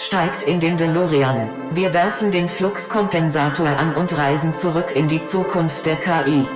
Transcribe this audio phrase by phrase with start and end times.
[0.00, 1.50] Steigt in den DeLorean.
[1.72, 6.46] Wir werfen den Fluxkompensator an und reisen zurück in die Zukunft der KI.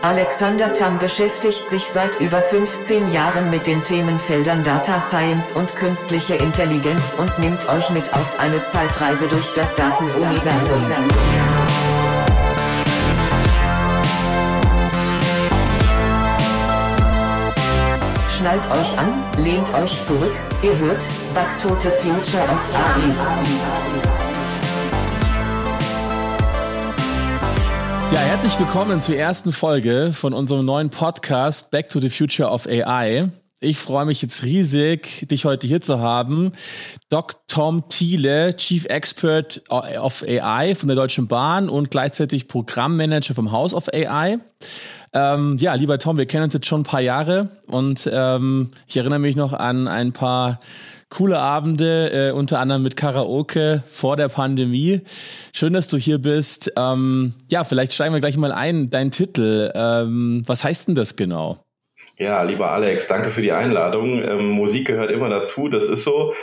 [0.00, 6.36] Alexander Tam beschäftigt sich seit über 15 Jahren mit den Themenfeldern Data Science und künstliche
[6.36, 10.82] Intelligenz und nimmt euch mit auf eine Zeitreise durch das Datenuniversum.
[18.38, 20.30] Schnallt euch an, lehnt euch zurück,
[20.62, 21.00] ihr hört,
[21.34, 23.12] Back to the Future of AI.
[28.12, 32.68] Ja, herzlich willkommen zur ersten Folge von unserem neuen Podcast Back to the Future of
[32.68, 33.28] AI.
[33.58, 36.52] Ich freue mich jetzt riesig, dich heute hier zu haben.
[37.08, 43.50] Doc Tom Thiele, Chief Expert of AI von der Deutschen Bahn und gleichzeitig Programmmanager vom
[43.50, 44.38] House of AI.
[45.12, 48.96] Ähm, ja, lieber Tom, wir kennen uns jetzt schon ein paar Jahre und ähm, ich
[48.96, 50.60] erinnere mich noch an ein paar
[51.10, 55.00] coole Abende, äh, unter anderem mit Karaoke vor der Pandemie.
[55.52, 56.72] Schön, dass du hier bist.
[56.76, 58.90] Ähm, ja, vielleicht steigen wir gleich mal ein.
[58.90, 61.64] Dein Titel, ähm, was heißt denn das genau?
[62.18, 64.22] Ja, lieber Alex, danke für die Einladung.
[64.24, 66.34] Ähm, Musik gehört immer dazu, das ist so.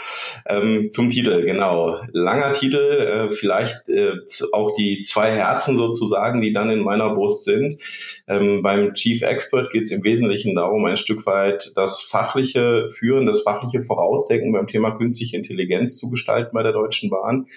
[0.48, 2.00] Ähm, zum Titel, genau.
[2.14, 4.14] Langer Titel, äh, vielleicht äh,
[4.54, 7.82] auch die zwei Herzen sozusagen, die dann in meiner Brust sind.
[8.28, 13.28] Ähm, beim Chief Expert geht es im Wesentlichen darum, ein Stück weit das fachliche Führen,
[13.28, 17.48] das fachliche Vorausdenken beim Thema künstliche Intelligenz zu gestalten bei der Deutschen Bahn.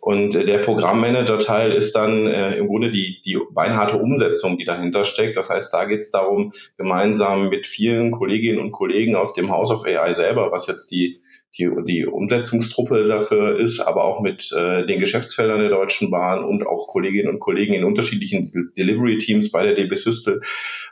[0.00, 5.04] Und äh, der Programmmanager-Teil ist dann äh, im Grunde die, die beinharte Umsetzung, die dahinter
[5.04, 5.36] steckt.
[5.36, 9.70] Das heißt, da geht es darum, gemeinsam mit vielen Kolleginnen und Kollegen aus dem House
[9.70, 11.20] of AI selber, was jetzt die
[11.58, 16.66] die, die Umsetzungstruppe dafür ist, aber auch mit äh, den Geschäftsfeldern der Deutschen Bahn und
[16.66, 20.42] auch Kolleginnen und Kollegen in unterschiedlichen Delivery-Teams bei der DB Systel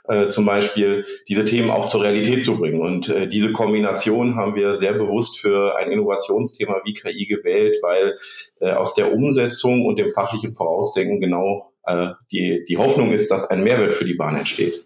[0.07, 2.81] äh, zum Beispiel, diese Themen auch zur Realität zu bringen.
[2.81, 8.17] Und äh, diese Kombination haben wir sehr bewusst für ein Innovationsthema wie KI gewählt, weil
[8.59, 13.49] äh, aus der Umsetzung und dem fachlichen Vorausdenken genau äh, die, die Hoffnung ist, dass
[13.49, 14.84] ein Mehrwert für die Bahn entsteht.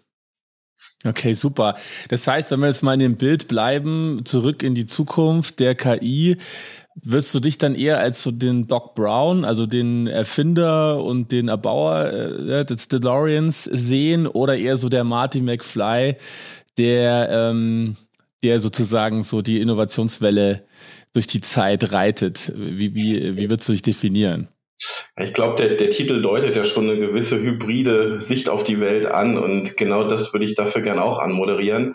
[1.02, 1.76] Okay, super.
[2.08, 5.74] Das heißt, wenn wir jetzt mal in dem Bild bleiben, zurück in die Zukunft der
[5.74, 6.36] KI,
[6.94, 11.48] wirst du dich dann eher als so den Doc Brown, also den Erfinder und den
[11.48, 16.16] Erbauer äh, des DeLoreans sehen oder eher so der Marty McFly,
[16.76, 17.96] der, ähm,
[18.42, 20.64] der sozusagen so die Innovationswelle
[21.14, 22.52] durch die Zeit reitet?
[22.54, 24.48] Wie, wie, wie würdest du dich definieren?
[25.18, 29.06] Ich glaube, der, der Titel deutet ja schon eine gewisse hybride Sicht auf die Welt
[29.06, 31.94] an und genau das würde ich dafür gerne auch anmoderieren.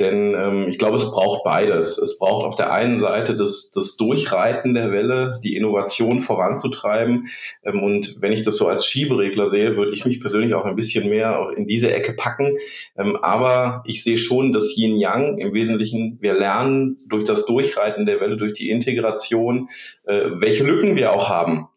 [0.00, 1.98] Denn ähm, ich glaube, es braucht beides.
[1.98, 7.28] Es braucht auf der einen Seite das, das Durchreiten der Welle, die Innovation voranzutreiben.
[7.62, 10.76] Ähm, und wenn ich das so als Schieberegler sehe, würde ich mich persönlich auch ein
[10.76, 12.56] bisschen mehr auch in diese Ecke packen.
[12.96, 16.16] Ähm, aber ich sehe schon das Yin Yang im Wesentlichen.
[16.20, 19.68] Wir lernen durch das Durchreiten der Welle, durch die Integration,
[20.06, 21.68] äh, welche Lücken wir auch haben.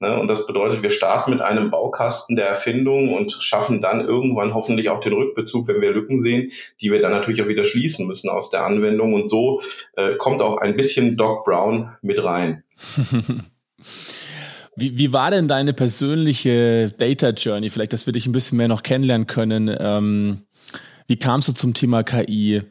[0.00, 0.18] Ne?
[0.18, 4.90] Und das bedeutet, wir starten mit einem Baukasten der Erfindung und schaffen dann irgendwann hoffentlich
[4.90, 8.28] auch den Rückbezug, wenn wir Lücken sehen, die wir dann natürlich auch wieder schließen müssen
[8.30, 9.14] aus der Anwendung.
[9.14, 9.62] Und so
[9.96, 12.62] äh, kommt auch ein bisschen Doc Brown mit rein.
[14.80, 17.68] Wie, wie war denn deine persönliche Data Journey?
[17.68, 19.76] Vielleicht, dass wir dich ein bisschen mehr noch kennenlernen können.
[19.80, 20.42] Ähm,
[21.08, 22.62] wie kamst du zum Thema KI?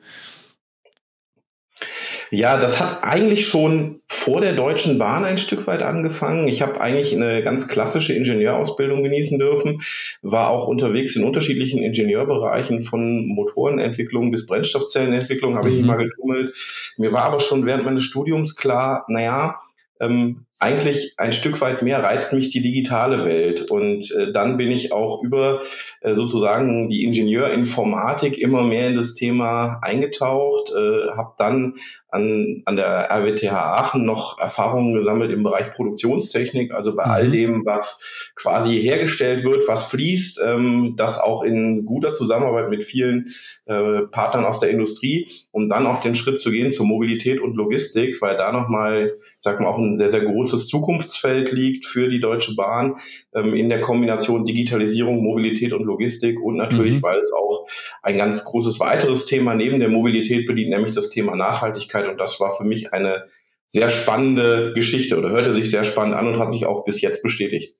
[2.31, 6.47] Ja, das hat eigentlich schon vor der Deutschen Bahn ein Stück weit angefangen.
[6.47, 9.81] Ich habe eigentlich eine ganz klassische Ingenieurausbildung genießen dürfen,
[10.21, 15.75] war auch unterwegs in unterschiedlichen Ingenieurbereichen von Motorenentwicklung bis Brennstoffzellenentwicklung habe mhm.
[15.75, 16.53] ich mal getummelt.
[16.97, 19.61] Mir war aber schon während meines Studiums klar, naja,
[19.99, 23.69] ähm, eigentlich ein Stück weit mehr reizt mich die digitale Welt.
[23.69, 25.61] Und äh, dann bin ich auch über
[26.01, 31.75] äh, sozusagen die Ingenieurinformatik immer mehr in das Thema eingetaucht, äh, habe dann
[32.09, 37.11] an, an der RWTH Aachen noch Erfahrungen gesammelt im Bereich Produktionstechnik, also bei mhm.
[37.11, 38.01] all dem, was
[38.35, 43.33] quasi hergestellt wird, was fließt, ähm, das auch in guter Zusammenarbeit mit vielen
[43.65, 47.55] äh, Partnern aus der Industrie, um dann auch den Schritt zu gehen zur Mobilität und
[47.55, 52.21] Logistik, weil da nochmal, sag mal, auch ein sehr, sehr großes Zukunftsfeld liegt für die
[52.21, 52.95] Deutsche Bahn
[53.35, 57.03] ähm, in der Kombination Digitalisierung, Mobilität und Logistik und natürlich, mhm.
[57.03, 57.67] weil es auch
[58.01, 62.39] ein ganz großes weiteres Thema neben der Mobilität bedient, nämlich das Thema Nachhaltigkeit und das
[62.39, 63.25] war für mich eine
[63.67, 67.21] sehr spannende Geschichte oder hörte sich sehr spannend an und hat sich auch bis jetzt
[67.21, 67.75] bestätigt.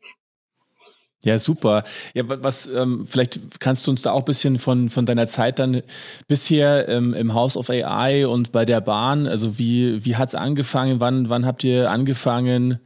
[1.24, 1.84] Ja, super.
[2.14, 5.58] Ja, was, ähm, vielleicht kannst du uns da auch ein bisschen von, von deiner Zeit
[5.58, 5.82] dann
[6.28, 10.36] bisher ähm, im House of AI und bei der Bahn, also wie, wie hat es
[10.36, 11.00] angefangen?
[11.00, 12.80] Wann, wann habt ihr angefangen?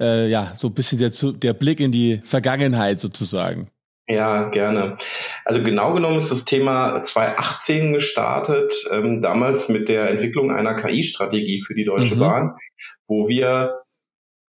[0.00, 3.68] Äh, ja, so ein bisschen der, der Blick in die Vergangenheit sozusagen.
[4.06, 4.96] Ja, gerne.
[5.44, 11.62] Also genau genommen ist das Thema 2018 gestartet, ähm, damals mit der Entwicklung einer KI-Strategie
[11.66, 12.20] für die Deutsche mhm.
[12.20, 12.56] Bahn,
[13.06, 13.82] wo wir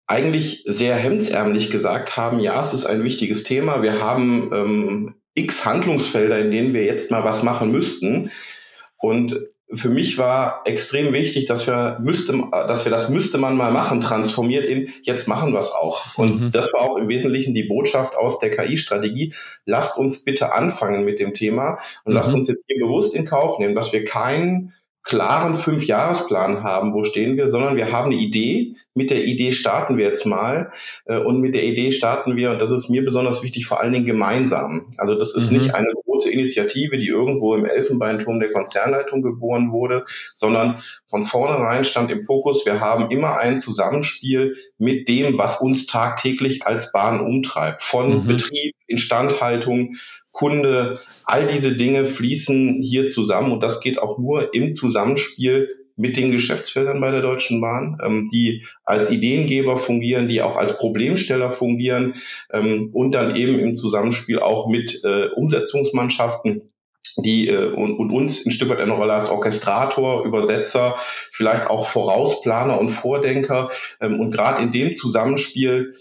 [0.09, 3.83] eigentlich sehr hemdsärmlich gesagt haben, ja, es ist ein wichtiges Thema.
[3.83, 8.31] Wir haben ähm, x Handlungsfelder, in denen wir jetzt mal was machen müssten.
[8.97, 9.39] Und
[9.71, 14.01] für mich war extrem wichtig, dass wir müsste, dass wir das müsste man mal machen,
[14.01, 16.17] transformiert in jetzt machen wir es auch.
[16.17, 16.51] Und mhm.
[16.51, 19.35] das war auch im Wesentlichen die Botschaft aus der KI-Strategie.
[19.65, 22.17] Lasst uns bitte anfangen mit dem Thema und mhm.
[22.17, 24.73] lasst uns jetzt hier bewusst in Kauf nehmen, dass wir keinen
[25.03, 28.75] klaren Fünfjahresplan haben, wo stehen wir, sondern wir haben eine Idee.
[28.93, 30.71] Mit der Idee starten wir jetzt mal
[31.05, 33.93] äh, und mit der Idee starten wir, und das ist mir besonders wichtig, vor allen
[33.93, 34.91] Dingen gemeinsam.
[34.97, 35.57] Also das ist mhm.
[35.57, 40.03] nicht eine große Initiative, die irgendwo im Elfenbeinturm der Konzernleitung geboren wurde,
[40.33, 45.87] sondern von vornherein stand im Fokus, wir haben immer ein Zusammenspiel mit dem, was uns
[45.87, 47.83] tagtäglich als Bahn umtreibt.
[47.83, 48.27] Von mhm.
[48.27, 49.95] Betrieb, Instandhaltung,
[50.31, 56.15] Kunde, all diese Dinge fließen hier zusammen und das geht auch nur im Zusammenspiel mit
[56.15, 61.51] den Geschäftsfeldern bei der Deutschen Bahn, ähm, die als Ideengeber fungieren, die auch als Problemsteller
[61.51, 62.13] fungieren
[62.53, 66.71] ähm, und dann eben im Zusammenspiel auch mit äh, Umsetzungsmannschaften
[67.17, 70.95] die äh, und, und uns ein Stück weit eine Rolle als Orchestrator, Übersetzer,
[71.31, 73.69] vielleicht auch Vorausplaner und Vordenker.
[73.99, 75.95] Ähm, und gerade in dem Zusammenspiel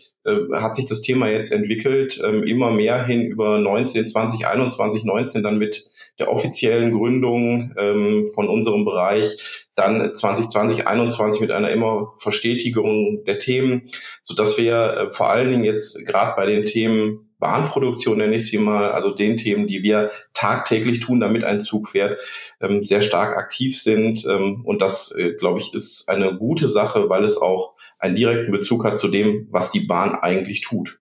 [0.54, 5.42] hat sich das Thema jetzt entwickelt, ähm, immer mehr hin über 19, 20, 21, 19
[5.42, 9.38] dann mit der offiziellen Gründung ähm, von unserem Bereich
[9.74, 13.90] dann 2020, 21 mit einer immer Verstetigung der Themen,
[14.22, 18.50] so dass wir äh, vor allen Dingen jetzt gerade bei den Themen Bahnproduktion nenne ich
[18.50, 22.18] sie mal, also den Themen, die wir tagtäglich tun, damit ein Zug fährt,
[22.60, 24.24] ähm, sehr stark aktiv sind.
[24.24, 28.84] Und das, äh, glaube ich, ist eine gute Sache, weil es auch einen direkten Bezug
[28.84, 30.98] hat zu dem, was die Bahn eigentlich tut.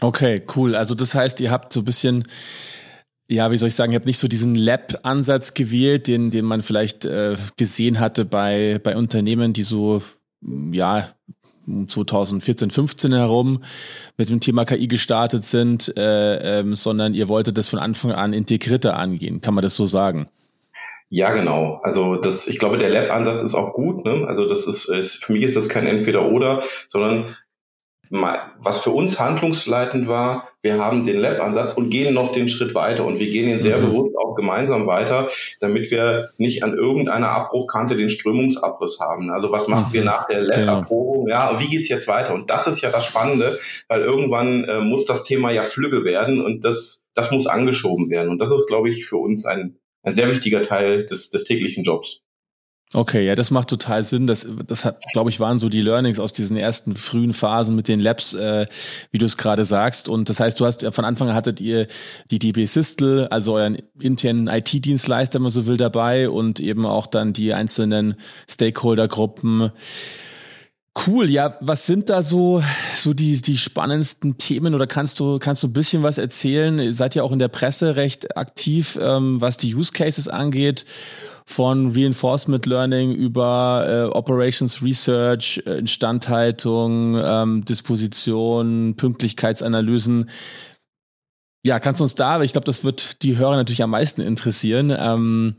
[0.00, 0.74] Okay, cool.
[0.74, 2.24] Also das heißt, ihr habt so ein bisschen
[3.28, 6.62] ja, wie soll ich sagen, ich habe nicht so diesen Lab-Ansatz gewählt, den, den man
[6.62, 10.02] vielleicht äh, gesehen hatte bei, bei Unternehmen, die so,
[10.42, 11.08] ja,
[11.66, 13.62] 2014, 15 herum
[14.18, 18.34] mit dem Thema KI gestartet sind, äh, ähm, sondern ihr wolltet das von Anfang an
[18.34, 19.40] integrierter angehen.
[19.40, 20.26] Kann man das so sagen?
[21.10, 21.80] Ja, genau.
[21.82, 24.04] Also das, ich glaube, der Lab-Ansatz ist auch gut.
[24.04, 24.26] Ne?
[24.26, 27.36] Also das ist, ist, für mich ist das kein Entweder-Oder, sondern
[28.10, 33.04] was für uns handlungsleitend war, wir haben den Lab-Ansatz und gehen noch den Schritt weiter
[33.04, 33.86] und wir gehen ihn sehr mhm.
[33.90, 35.28] bewusst auch gemeinsam weiter,
[35.60, 39.30] damit wir nicht an irgendeiner Abbruchkante den Strömungsabriss haben.
[39.30, 39.94] Also was machen mhm.
[39.94, 41.28] wir nach der Lab-Erprobung?
[41.28, 42.34] Ja, wie geht's jetzt weiter?
[42.34, 43.58] Und das ist ja das Spannende,
[43.88, 48.30] weil irgendwann äh, muss das Thema ja flügge werden und das, das muss angeschoben werden.
[48.30, 51.82] Und das ist, glaube ich, für uns ein, ein sehr wichtiger Teil des, des täglichen
[51.82, 52.24] Jobs.
[52.92, 54.28] Okay, ja, das macht total Sinn.
[54.28, 57.88] Das, das hat, glaube ich, waren so die Learnings aus diesen ersten frühen Phasen mit
[57.88, 58.66] den Labs, äh,
[59.10, 60.08] wie du es gerade sagst.
[60.08, 61.88] Und das heißt, du hast ja von Anfang an hattet ihr
[62.30, 67.08] die DB Systel, also euren internen IT-Dienstleister, wenn man so will, dabei und eben auch
[67.08, 68.14] dann die einzelnen
[68.48, 69.72] Stakeholder-Gruppen.
[70.96, 72.62] Cool, ja, was sind da so,
[72.96, 76.78] so die, die spannendsten Themen oder kannst du, kannst du ein bisschen was erzählen?
[76.78, 80.84] Ihr seid ja auch in der Presse recht aktiv, ähm, was die Use Cases angeht
[81.46, 90.30] von Reinforcement Learning über äh, Operations Research, äh, Instandhaltung, ähm, Disposition, Pünktlichkeitsanalysen.
[91.66, 94.94] Ja, kannst du uns da, ich glaube, das wird die Hörer natürlich am meisten interessieren.
[94.96, 95.56] Ähm,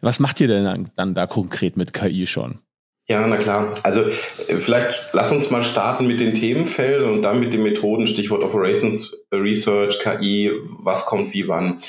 [0.00, 2.60] was macht ihr denn dann, dann da konkret mit KI schon?
[3.10, 3.72] Ja, na klar.
[3.82, 8.06] Also äh, vielleicht lass uns mal starten mit den Themenfeldern und dann mit den Methoden,
[8.06, 11.80] Stichwort Operations Research, KI, was kommt wie wann.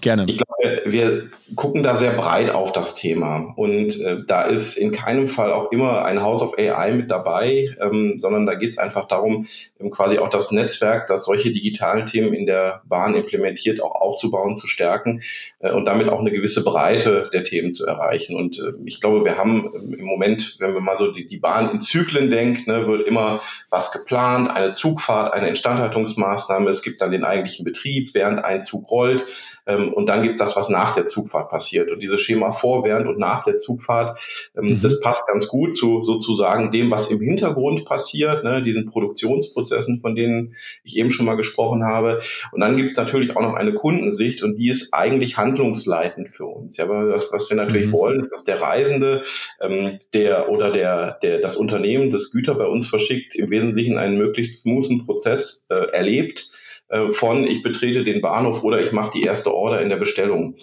[0.00, 0.26] Gerne.
[0.28, 4.92] Ich glaube, wir gucken da sehr breit auf das Thema und äh, da ist in
[4.92, 8.78] keinem Fall auch immer ein House of AI mit dabei, ähm, sondern da geht es
[8.78, 9.46] einfach darum,
[9.80, 14.56] ähm, quasi auch das Netzwerk, das solche digitalen Themen in der Bahn implementiert, auch aufzubauen,
[14.56, 15.22] zu stärken
[15.58, 18.36] äh, und damit auch eine gewisse Breite der Themen zu erreichen.
[18.36, 21.38] Und äh, ich glaube, wir haben ähm, im Moment, wenn wir mal so die, die
[21.38, 27.00] Bahn in Zyklen denkt, ne, wird immer was geplant, eine Zugfahrt, eine Instandhaltungsmaßnahme, es gibt
[27.00, 29.24] dann den eigentlichen Betrieb, während ein Zug rollt
[29.76, 31.90] und dann gibt es das, was nach der Zugfahrt passiert.
[31.90, 34.18] Und dieses Schema vor, während und nach der Zugfahrt,
[34.56, 34.82] ähm, mhm.
[34.82, 40.14] das passt ganz gut zu sozusagen dem, was im Hintergrund passiert, ne, diesen Produktionsprozessen, von
[40.14, 42.20] denen ich eben schon mal gesprochen habe.
[42.52, 46.46] Und dann gibt es natürlich auch noch eine Kundensicht und die ist eigentlich handlungsleitend für
[46.46, 46.76] uns.
[46.78, 47.92] Ja, aber das, was wir natürlich mhm.
[47.92, 49.22] wollen, ist, dass der Reisende,
[49.60, 54.16] ähm, der oder der, der das Unternehmen, das Güter bei uns verschickt, im Wesentlichen einen
[54.16, 56.50] möglichst smoothen Prozess äh, erlebt
[56.88, 60.56] äh, von ich betrete den Bahnhof oder ich mache die erste Order in der Bestellung.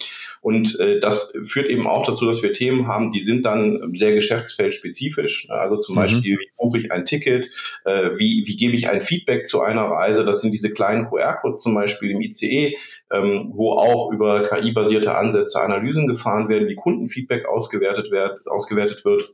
[0.46, 4.14] Und äh, das führt eben auch dazu, dass wir Themen haben, die sind dann sehr
[4.14, 5.50] geschäftsfeldspezifisch.
[5.50, 6.00] Also zum mhm.
[6.00, 7.50] Beispiel, wie buche ich ein Ticket,
[7.84, 10.24] äh, wie, wie gebe ich ein Feedback zu einer Reise.
[10.24, 12.76] Das sind diese kleinen QR-Codes zum Beispiel im ICE,
[13.12, 19.34] ähm, wo auch über KI-basierte Ansätze Analysen gefahren werden, wie Kundenfeedback ausgewertet, wird, ausgewertet wird.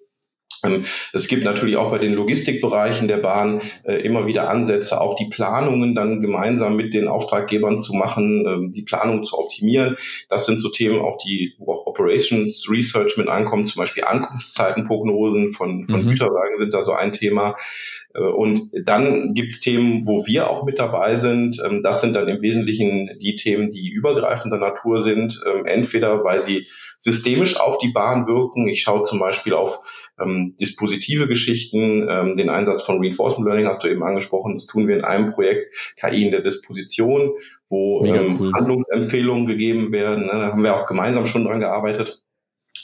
[0.64, 5.16] Ähm, es gibt natürlich auch bei den Logistikbereichen der Bahn äh, immer wieder Ansätze, auch
[5.16, 9.98] die Planungen dann gemeinsam mit den Auftraggebern zu machen, ähm, die Planung zu optimieren.
[10.30, 15.52] Das sind so Themen auch, die wo auch Operations Research mit ankommen, zum Beispiel Ankunftszeitenprognosen
[15.52, 16.10] von, von mhm.
[16.10, 17.56] Güterwagen sind da so ein Thema.
[18.14, 21.62] Äh, und dann gibt es Themen, wo wir auch mit dabei sind.
[21.66, 25.42] Ähm, das sind dann im Wesentlichen die Themen, die übergreifender Natur sind.
[25.46, 26.68] Ähm, entweder weil sie
[27.00, 28.68] systemisch auf die Bahn wirken.
[28.68, 29.80] Ich schaue zum Beispiel auf
[30.20, 34.54] ähm, dispositive Geschichten, ähm, den Einsatz von Reinforcement Learning hast du eben angesprochen.
[34.54, 37.32] Das tun wir in einem Projekt KI in der Disposition,
[37.70, 38.54] wo ähm, cool.
[38.54, 40.26] Handlungsempfehlungen gegeben werden.
[40.26, 40.32] Ne?
[40.34, 42.24] Da haben wir auch gemeinsam schon dran gearbeitet.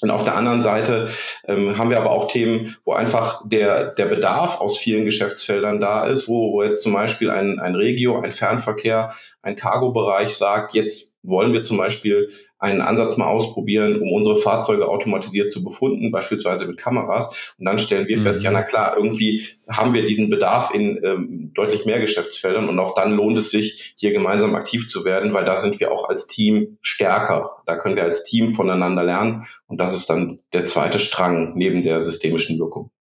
[0.01, 1.09] Und auf der anderen Seite
[1.47, 6.05] ähm, haben wir aber auch Themen, wo einfach der, der Bedarf aus vielen Geschäftsfeldern da
[6.05, 11.19] ist, wo, wo jetzt zum Beispiel ein, ein Regio, ein Fernverkehr, ein Cargo-Bereich sagt, jetzt
[11.23, 16.65] wollen wir zum Beispiel einen Ansatz mal ausprobieren, um unsere Fahrzeuge automatisiert zu befunden, beispielsweise
[16.65, 17.53] mit Kameras.
[17.59, 18.23] Und dann stellen wir mhm.
[18.23, 22.79] fest, ja, na klar, irgendwie haben wir diesen Bedarf in ähm, deutlich mehr Geschäftsfeldern und
[22.79, 26.09] auch dann lohnt es sich, hier gemeinsam aktiv zu werden, weil da sind wir auch
[26.09, 27.57] als Team stärker.
[27.65, 31.83] Da können wir als Team voneinander lernen und das ist dann der zweite Strang neben
[31.83, 32.91] der systemischen Wirkung.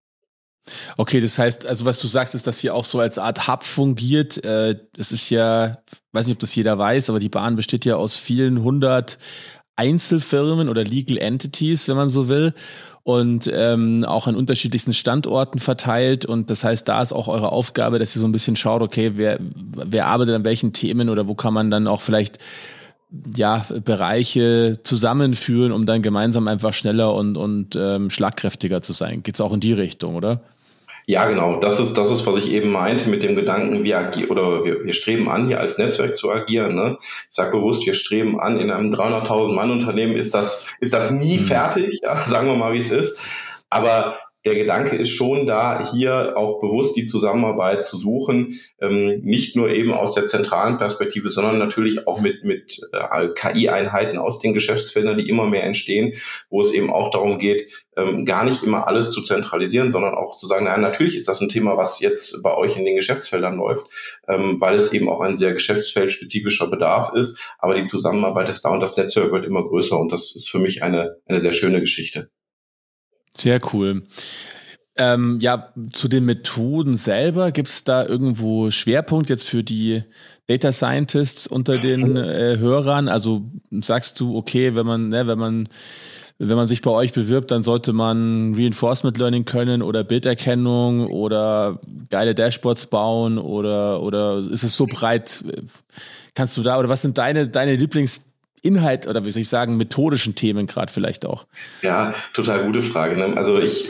[0.96, 3.64] Okay, das heißt, also was du sagst, ist, dass hier auch so als Art Hub
[3.64, 4.42] fungiert.
[4.44, 5.72] Äh, es ist ja,
[6.12, 9.18] weiß nicht, ob das jeder weiß, aber die Bahn besteht ja aus vielen hundert
[9.76, 12.54] Einzelfirmen oder Legal Entities, wenn man so will
[13.06, 16.24] und ähm, auch an unterschiedlichsten Standorten verteilt.
[16.24, 19.12] Und das heißt, da ist auch eure Aufgabe, dass ihr so ein bisschen schaut, okay,
[19.14, 22.38] wer, wer arbeitet an welchen Themen oder wo kann man dann auch vielleicht
[23.36, 29.22] ja, Bereiche zusammenführen, um dann gemeinsam einfach schneller und, und ähm, schlagkräftiger zu sein.
[29.22, 30.40] Geht es auch in die Richtung, oder?
[31.08, 31.60] Ja, genau.
[31.60, 34.84] Das ist, das ist, was ich eben meinte mit dem Gedanken, wir agieren oder wir,
[34.84, 36.74] wir streben an, hier als Netzwerk zu agieren.
[36.74, 36.98] Ne?
[37.00, 41.12] Ich sage bewusst, wir streben an, in einem 300.000 Mann Unternehmen ist das, ist das
[41.12, 41.44] nie mhm.
[41.44, 42.26] fertig, ja?
[42.26, 43.16] sagen wir mal, wie es ist.
[43.70, 49.56] Aber der Gedanke ist schon da, hier auch bewusst die Zusammenarbeit zu suchen, ähm, nicht
[49.56, 54.54] nur eben aus der zentralen Perspektive, sondern natürlich auch mit, mit äh, KI-Einheiten aus den
[54.54, 56.14] Geschäftsfeldern, die immer mehr entstehen,
[56.48, 60.36] wo es eben auch darum geht, ähm, gar nicht immer alles zu zentralisieren, sondern auch
[60.36, 63.56] zu sagen, naja, natürlich ist das ein Thema, was jetzt bei euch in den Geschäftsfeldern
[63.56, 63.86] läuft,
[64.28, 68.70] ähm, weil es eben auch ein sehr geschäftsfeldspezifischer Bedarf ist, aber die Zusammenarbeit ist da
[68.70, 71.80] und das Netzwerk wird immer größer und das ist für mich eine, eine sehr schöne
[71.80, 72.30] Geschichte.
[73.36, 74.02] Sehr cool.
[74.98, 80.02] Ähm, ja, zu den Methoden selber, gibt es da irgendwo Schwerpunkt jetzt für die
[80.46, 83.08] Data Scientists unter den äh, Hörern?
[83.08, 85.68] Also sagst du, okay, wenn man, ne, wenn man
[86.38, 91.80] wenn man sich bei euch bewirbt, dann sollte man Reinforcement Learning können oder Bilderkennung oder
[92.10, 95.42] geile Dashboards bauen oder, oder ist es so breit?
[96.34, 98.25] Kannst du da, oder was sind deine, deine Lieblings-
[98.66, 101.46] Inhalt oder wie soll ich sagen, methodischen Themen gerade vielleicht auch?
[101.82, 103.16] Ja, total gute Frage.
[103.16, 103.36] Ne?
[103.36, 103.86] Also ich,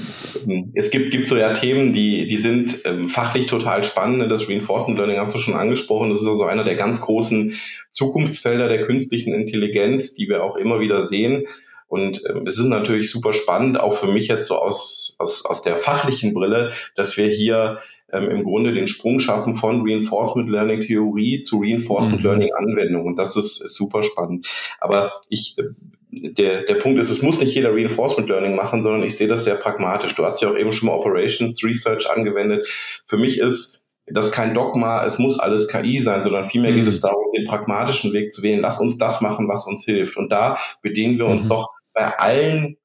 [0.75, 4.31] es gibt, gibt so ja Themen, die, die sind ähm, fachlich total spannend.
[4.31, 6.11] Das Reinforcement Learning hast du schon angesprochen.
[6.11, 7.55] Das ist also einer der ganz großen
[7.91, 11.47] Zukunftsfelder der künstlichen Intelligenz, die wir auch immer wieder sehen.
[11.89, 15.63] Und ähm, es ist natürlich super spannend, auch für mich jetzt so aus, aus, aus
[15.63, 17.79] der fachlichen Brille, dass wir hier
[18.17, 22.25] ähm, im Grunde den Sprung schaffen von Reinforcement Learning Theorie zu Reinforcement mhm.
[22.25, 23.07] Learning Anwendung.
[23.07, 24.47] Und das ist, ist super spannend.
[24.81, 25.65] Aber ich, äh,
[26.11, 29.45] der, der Punkt ist, es muss nicht jeder Reinforcement Learning machen, sondern ich sehe das
[29.45, 30.15] sehr pragmatisch.
[30.15, 32.67] Du hast ja auch eben schon mal Operations Research angewendet.
[33.07, 36.77] Für mich ist das kein Dogma, es muss alles KI sein, sondern vielmehr mhm.
[36.77, 38.61] geht es darum, den pragmatischen Weg zu wählen.
[38.61, 40.17] Lass uns das machen, was uns hilft.
[40.17, 41.49] Und da bedienen wir uns mhm.
[41.49, 42.77] doch bei allen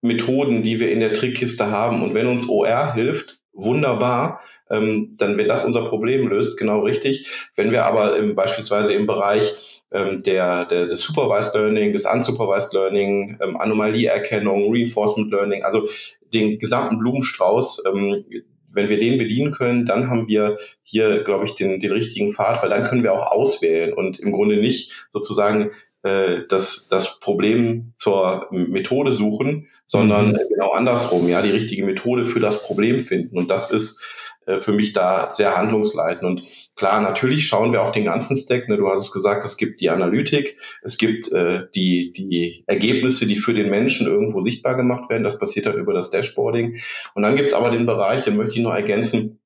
[0.00, 2.02] Methoden, die wir in der Trickkiste haben.
[2.02, 7.26] Und wenn uns OR hilft, wunderbar, ähm, dann wenn das unser Problem löst, genau richtig.
[7.56, 9.54] Wenn wir aber im, beispielsweise im Bereich
[9.90, 15.88] ähm, der, der, des Supervised Learning, des Unsupervised Learning, ähm, Anomalieerkennung, Reinforcement Learning, also
[16.32, 18.24] den gesamten Blumenstrauß, ähm,
[18.70, 22.62] wenn wir den bedienen können, dann haben wir hier, glaube ich, den, den richtigen Pfad,
[22.62, 25.70] weil dann können wir auch auswählen und im Grunde nicht sozusagen
[26.08, 30.38] äh, das, das Problem zur Methode suchen, sondern mhm.
[30.48, 33.36] genau andersrum, ja, die richtige Methode für das Problem finden.
[33.36, 34.00] Und das ist
[34.46, 36.24] äh, für mich da sehr handlungsleitend.
[36.24, 36.42] Und
[36.74, 38.68] klar, natürlich schauen wir auf den ganzen Stack.
[38.68, 38.78] Ne?
[38.78, 43.36] Du hast es gesagt, es gibt die Analytik, es gibt äh, die, die Ergebnisse, die
[43.36, 45.24] für den Menschen irgendwo sichtbar gemacht werden.
[45.24, 46.78] Das passiert dann über das Dashboarding.
[47.14, 49.37] Und dann gibt es aber den Bereich, den möchte ich noch ergänzen,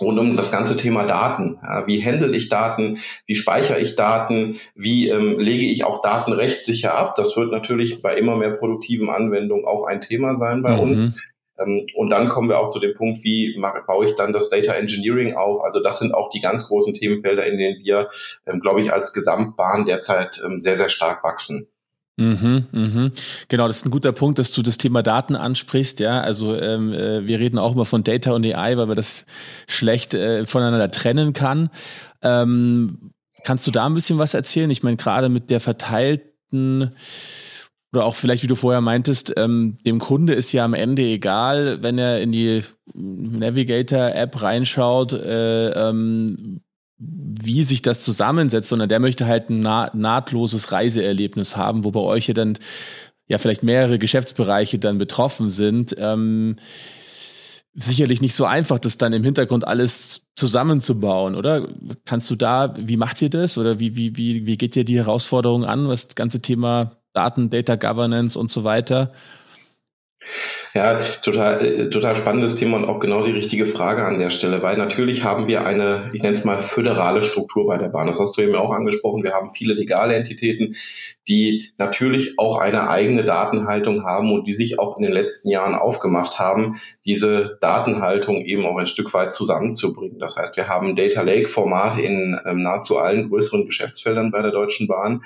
[0.00, 1.58] rund um das ganze Thema Daten.
[1.62, 2.98] Ja, wie handle ich Daten?
[3.26, 4.58] Wie speichere ich Daten?
[4.74, 7.14] Wie ähm, lege ich auch Daten rechtssicher ab?
[7.16, 10.80] Das wird natürlich bei immer mehr produktiven Anwendungen auch ein Thema sein bei mhm.
[10.80, 11.20] uns.
[11.58, 14.72] Ähm, und dann kommen wir auch zu dem Punkt, wie baue ich dann das Data
[14.72, 15.62] Engineering auf?
[15.62, 18.10] Also das sind auch die ganz großen Themenfelder, in denen wir,
[18.46, 21.68] ähm, glaube ich, als Gesamtbahn derzeit ähm, sehr, sehr stark wachsen.
[22.20, 23.12] Mhm, mhm.
[23.48, 26.00] Genau, das ist ein guter Punkt, dass du das Thema Daten ansprichst.
[26.00, 29.24] Ja, also ähm, äh, wir reden auch immer von Data und AI, weil man das
[29.66, 31.70] schlecht äh, voneinander trennen kann.
[32.20, 33.12] Ähm,
[33.42, 34.68] kannst du da ein bisschen was erzählen?
[34.68, 36.92] Ich meine, gerade mit der verteilten
[37.92, 41.82] oder auch vielleicht, wie du vorher meintest, ähm, dem Kunde ist ja am Ende egal,
[41.82, 42.62] wenn er in die
[42.92, 46.60] Navigator-App reinschaut, äh, ähm,
[47.02, 52.00] wie sich das zusammensetzt, sondern der möchte halt ein naht nahtloses Reiseerlebnis haben, wo bei
[52.00, 52.58] euch ja dann
[53.26, 55.96] ja vielleicht mehrere Geschäftsbereiche dann betroffen sind.
[55.98, 56.56] Ähm,
[57.74, 61.68] sicherlich nicht so einfach, das dann im Hintergrund alles zusammenzubauen, oder?
[62.04, 64.98] Kannst du da, wie macht ihr das oder wie, wie, wie, wie geht ihr die
[64.98, 69.12] Herausforderung an, was das ganze Thema Daten, Data Governance und so weiter?
[70.72, 74.62] Ja, total, äh, total spannendes Thema und auch genau die richtige Frage an der Stelle,
[74.62, 78.06] weil natürlich haben wir eine, ich nenne es mal föderale Struktur bei der Bahn.
[78.06, 79.24] Das hast du eben auch angesprochen.
[79.24, 80.76] Wir haben viele legale Entitäten,
[81.26, 85.74] die natürlich auch eine eigene Datenhaltung haben und die sich auch in den letzten Jahren
[85.74, 90.20] aufgemacht haben, diese Datenhaltung eben auch ein Stück weit zusammenzubringen.
[90.20, 94.52] Das heißt, wir haben Data Lake Formate in ähm, nahezu allen größeren Geschäftsfeldern bei der
[94.52, 95.24] Deutschen Bahn.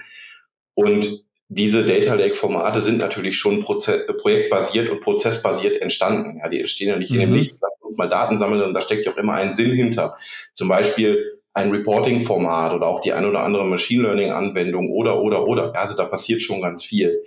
[0.73, 6.41] Und diese Data Lake Formate sind natürlich schon Proze projektbasiert und prozessbasiert entstanden.
[6.43, 7.17] Ja, die stehen ja nicht mhm.
[7.17, 7.37] in dem mhm.
[7.37, 10.17] Nichts, lass uns mal Daten sammeln und da steckt ja auch immer ein Sinn hinter.
[10.53, 15.73] Zum Beispiel ein Reporting-Format oder auch die ein oder andere Machine Learning-Anwendung oder, oder, oder.
[15.75, 17.23] Ja, also da passiert schon ganz viel.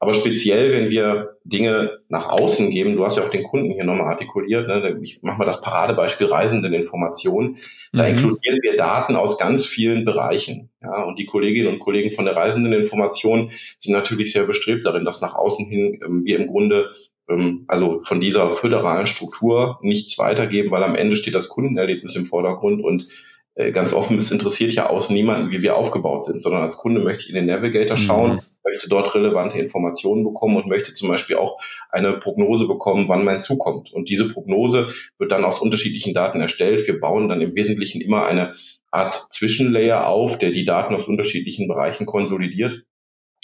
[0.00, 3.84] Aber speziell, wenn wir Dinge nach außen geben, du hast ja auch den Kunden hier
[3.84, 7.58] nochmal artikuliert, ne, ich mache mal das Paradebeispiel Reisendeninformation,
[7.92, 8.10] da mhm.
[8.10, 10.70] inkludieren wir Daten aus ganz vielen Bereichen.
[10.82, 15.20] Ja, und die Kolleginnen und Kollegen von der Reisendeninformation sind natürlich sehr bestrebt darin, dass
[15.20, 16.90] nach außen hin ähm, wir im Grunde
[17.28, 22.26] ähm, also von dieser föderalen Struktur nichts weitergeben, weil am Ende steht das Kundenerlebnis im
[22.26, 23.08] Vordergrund und
[23.54, 27.00] äh, ganz offen, es interessiert ja außen niemanden, wie wir aufgebaut sind, sondern als Kunde
[27.00, 28.40] möchte ich in den Navigator schauen, mhm.
[28.64, 33.42] Möchte dort relevante Informationen bekommen und möchte zum Beispiel auch eine Prognose bekommen, wann mein
[33.42, 33.92] Zug kommt.
[33.92, 36.86] Und diese Prognose wird dann aus unterschiedlichen Daten erstellt.
[36.86, 38.54] Wir bauen dann im Wesentlichen immer eine
[38.90, 42.84] Art Zwischenlayer auf, der die Daten aus unterschiedlichen Bereichen konsolidiert.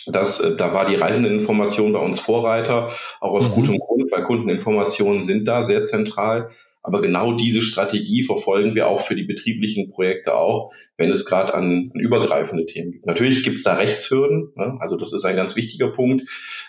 [0.06, 3.54] Das, äh, da war die Reisendeninformation bei uns Vorreiter, auch aus mhm.
[3.54, 6.50] gutem Grund, weil Kundeninformationen sind da sehr zentral.
[6.82, 11.54] Aber genau diese Strategie verfolgen wir auch für die betrieblichen Projekte auch, wenn es gerade
[11.54, 13.06] an, an, übergreifende Themen gibt.
[13.06, 14.76] Natürlich gibt es da Rechtshürden, ne?
[14.80, 16.28] also das ist ein ganz wichtiger Punkt.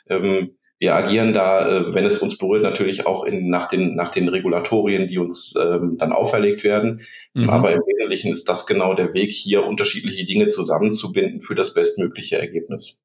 [0.10, 4.12] Ähm, wir agieren da, äh, wenn es uns berührt, natürlich auch in, nach, den, nach
[4.12, 7.02] den Regulatorien, die uns ähm, dann auferlegt werden.
[7.36, 7.50] Mhm.
[7.52, 12.40] Aber im Wesentlichen ist das genau der Weg, hier unterschiedliche Dinge zusammenzubinden für das bestmögliche
[12.40, 13.04] Ergebnis.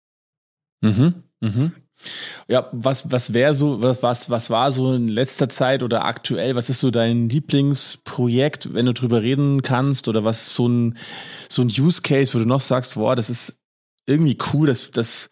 [0.81, 1.26] Mhm.
[1.41, 1.73] Mhm.
[2.47, 6.55] Ja, was, was wäre so, was, was, was war so in letzter Zeit oder aktuell,
[6.55, 10.99] was ist so dein Lieblingsprojekt, wenn du drüber reden kannst, oder was so ein,
[11.49, 13.59] so ein Use Case, wo du noch sagst, boah, das ist
[14.07, 15.31] irgendwie cool, dass, dass,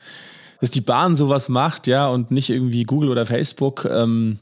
[0.61, 3.85] dass die Bahn sowas macht, ja, und nicht irgendwie Google oder Facebook.
[3.85, 4.39] Ähm.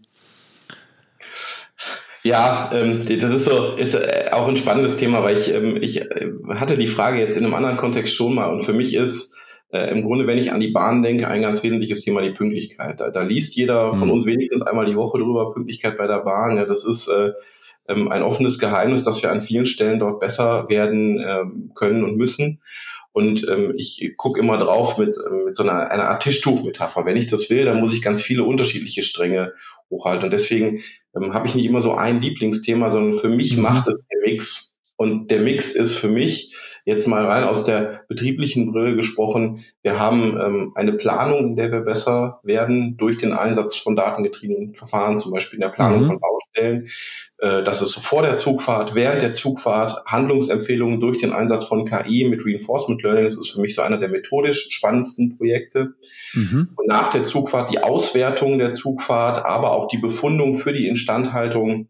[2.22, 6.00] Ja, ähm, das ist so, ist äh, auch ein spannendes Thema, weil ich, ähm, ich
[6.00, 9.31] äh, hatte die Frage jetzt in einem anderen Kontext schon mal und für mich ist,
[9.72, 13.00] äh, im Grunde, wenn ich an die Bahn denke, ein ganz wesentliches Thema die Pünktlichkeit.
[13.00, 14.14] Da, da liest jeder von mhm.
[14.14, 16.56] uns wenigstens einmal die Woche drüber, Pünktlichkeit bei der Bahn.
[16.56, 17.32] Ja, das ist äh,
[17.88, 22.16] ähm, ein offenes Geheimnis, dass wir an vielen Stellen dort besser werden ähm, können und
[22.16, 22.60] müssen.
[23.12, 27.04] Und ähm, ich gucke immer drauf mit, ähm, mit so einer, einer Art Tischtuchmetapher.
[27.04, 29.52] Wenn ich das will, dann muss ich ganz viele unterschiedliche Stränge
[29.90, 30.26] hochhalten.
[30.26, 30.82] Und deswegen
[31.16, 33.62] ähm, habe ich nicht immer so ein Lieblingsthema, sondern für mich mhm.
[33.62, 34.76] macht es der Mix.
[34.96, 36.51] Und der Mix ist für mich
[36.84, 39.64] Jetzt mal rein aus der betrieblichen Brille gesprochen.
[39.82, 44.74] Wir haben ähm, eine Planung, in der wir besser werden durch den Einsatz von datengetriebenen
[44.74, 46.06] Verfahren, zum Beispiel in der Planung mhm.
[46.06, 46.88] von Baustellen.
[47.38, 52.26] Äh, das ist vor der Zugfahrt, während der Zugfahrt, Handlungsempfehlungen durch den Einsatz von KI
[52.28, 53.26] mit Reinforcement Learning.
[53.26, 55.94] Das ist für mich so einer der methodisch spannendsten Projekte.
[56.34, 56.70] Mhm.
[56.74, 61.88] Und nach der Zugfahrt die Auswertung der Zugfahrt, aber auch die Befundung für die Instandhaltung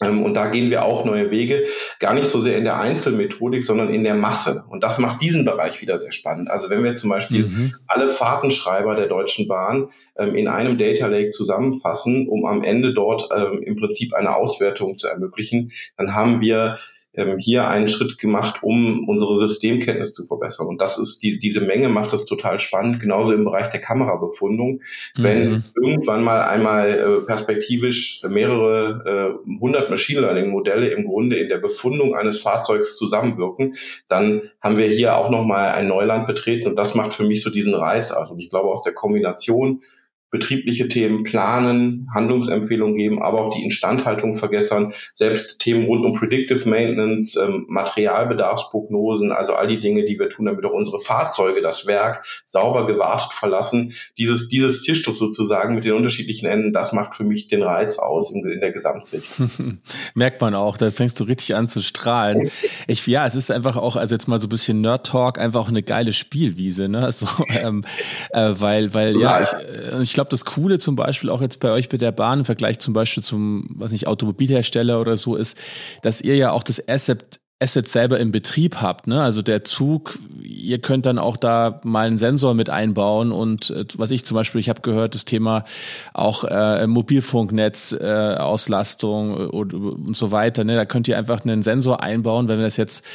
[0.00, 1.64] und da gehen wir auch neue Wege,
[2.00, 4.64] gar nicht so sehr in der Einzelmethodik, sondern in der Masse.
[4.68, 6.50] Und das macht diesen Bereich wieder sehr spannend.
[6.50, 7.74] Also wenn wir zum Beispiel mhm.
[7.86, 13.28] alle Fahrtenschreiber der Deutschen Bahn ähm, in einem Data Lake zusammenfassen, um am Ende dort
[13.34, 16.78] ähm, im Prinzip eine Auswertung zu ermöglichen, dann haben wir
[17.16, 20.66] ähm, hier einen Schritt gemacht, um unsere Systemkenntnis zu verbessern.
[20.66, 24.80] Und das ist die, diese Menge macht das total spannend, genauso im Bereich der Kamerabefundung.
[25.16, 25.22] Mhm.
[25.22, 31.36] Wenn irgendwann mal einmal äh, perspektivisch mehrere äh, hundert äh, Machine Learning Modelle im Grunde
[31.36, 33.74] in der Befundung eines Fahrzeugs zusammenwirken,
[34.08, 37.50] dann haben wir hier auch nochmal ein Neuland betreten und das macht für mich so
[37.50, 38.10] diesen Reiz.
[38.10, 39.82] Also ich glaube aus der Kombination
[40.30, 46.68] betriebliche Themen planen, Handlungsempfehlungen geben, aber auch die Instandhaltung vergessen, selbst Themen rund um Predictive
[46.68, 51.86] Maintenance, ähm, Materialbedarfsprognosen, also all die Dinge, die wir tun, damit auch unsere Fahrzeuge das
[51.86, 53.94] Werk sauber gewartet verlassen.
[54.18, 58.32] Dieses, dieses Tischtuch sozusagen mit den unterschiedlichen Enden, das macht für mich den Reiz aus
[58.32, 59.40] in, in der Gesamtsicht.
[60.14, 62.50] Merkt man auch, da fängst du richtig an zu strahlen.
[62.88, 65.68] Ich, ja, es ist einfach auch, also jetzt mal so ein bisschen Nerd-Talk, einfach auch
[65.68, 67.10] eine geile Spielwiese, ne?
[67.16, 67.82] So, ähm,
[68.30, 71.70] äh, weil, weil, ja, ich, äh, ich glaube, das Coole zum Beispiel auch jetzt bei
[71.70, 75.56] euch bei der Bahn im Vergleich zum Beispiel zum, was nicht, Automobilhersteller oder so ist,
[76.02, 79.22] dass ihr ja auch das Asset Asset selber im Betrieb habt, ne?
[79.22, 83.86] Also der Zug, ihr könnt dann auch da mal einen Sensor mit einbauen und äh,
[83.96, 85.64] was ich zum Beispiel, ich habe gehört, das Thema
[86.12, 90.74] auch äh, Mobilfunknetz, äh, Auslastung und, und so weiter, ne?
[90.74, 93.06] Da könnt ihr einfach einen Sensor einbauen, wenn wir das jetzt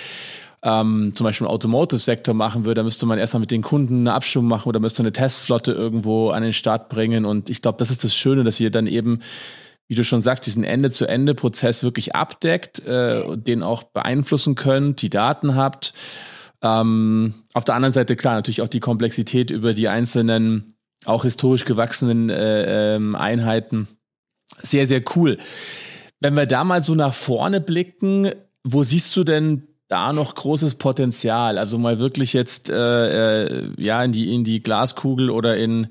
[0.63, 4.13] ähm, zum Beispiel im Automotive-Sektor machen würde, da müsste man erstmal mit den Kunden eine
[4.13, 7.25] Abstimmung machen oder müsste eine Testflotte irgendwo an den Start bringen.
[7.25, 9.19] Und ich glaube, das ist das Schöne, dass ihr dann eben,
[9.87, 15.55] wie du schon sagst, diesen Ende-zu-Ende-Prozess wirklich abdeckt, äh, den auch beeinflussen könnt, die Daten
[15.55, 15.93] habt.
[16.61, 21.65] Ähm, auf der anderen Seite, klar, natürlich auch die Komplexität über die einzelnen, auch historisch
[21.65, 23.87] gewachsenen äh, ähm, Einheiten.
[24.59, 25.39] Sehr, sehr cool.
[26.19, 28.29] Wenn wir da mal so nach vorne blicken,
[28.63, 31.57] wo siehst du denn da noch großes Potenzial.
[31.57, 35.87] Also mal wirklich jetzt äh, äh, ja in die in die Glaskugel oder in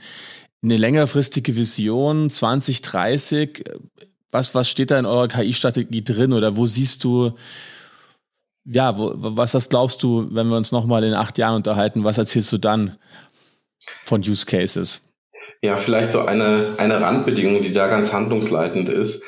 [0.62, 3.64] eine längerfristige Vision 2030.
[4.30, 7.32] Was was steht da in eurer KI-Strategie drin oder wo siehst du
[8.64, 12.02] ja wo, was was glaubst du, wenn wir uns noch mal in acht Jahren unterhalten?
[12.02, 12.96] Was erzählst du dann
[14.04, 15.02] von Use Cases?
[15.62, 19.22] Ja, vielleicht so eine eine Randbedingung, die da ganz handlungsleitend ist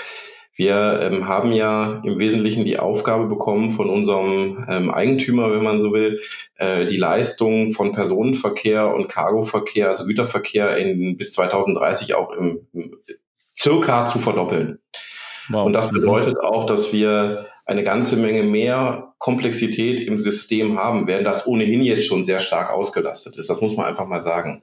[0.54, 5.80] wir ähm, haben ja im Wesentlichen die Aufgabe bekommen von unserem ähm, Eigentümer, wenn man
[5.80, 6.20] so will,
[6.56, 12.96] äh, die Leistung von Personenverkehr und Cargoverkehr, also Güterverkehr in, bis 2030 auch im, im
[13.56, 14.78] circa zu verdoppeln.
[15.48, 15.66] Wow.
[15.66, 21.26] Und das bedeutet auch, dass wir eine ganze Menge mehr Komplexität im System haben, während
[21.26, 23.48] das ohnehin jetzt schon sehr stark ausgelastet ist.
[23.48, 24.62] Das muss man einfach mal sagen.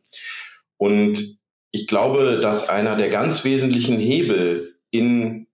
[0.77, 1.39] Und
[1.71, 5.47] ich glaube, dass einer der ganz wesentlichen Hebel in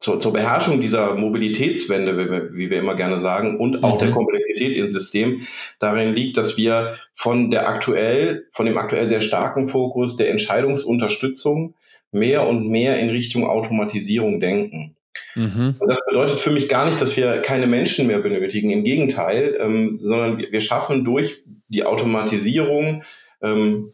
[0.00, 4.06] zur, zur Beherrschung dieser Mobilitätswende, wie wir, wie wir immer gerne sagen, und auch mhm.
[4.06, 5.46] der Komplexität im System
[5.78, 11.74] darin liegt, dass wir von der aktuell, von dem aktuell sehr starken Fokus der Entscheidungsunterstützung
[12.12, 14.96] mehr und mehr in Richtung Automatisierung denken.
[15.34, 15.74] Mhm.
[15.78, 18.70] Und das bedeutet für mich gar nicht, dass wir keine Menschen mehr benötigen.
[18.70, 23.04] Im Gegenteil, ähm, sondern wir schaffen durch die Automatisierung
[23.42, 23.92] ähm,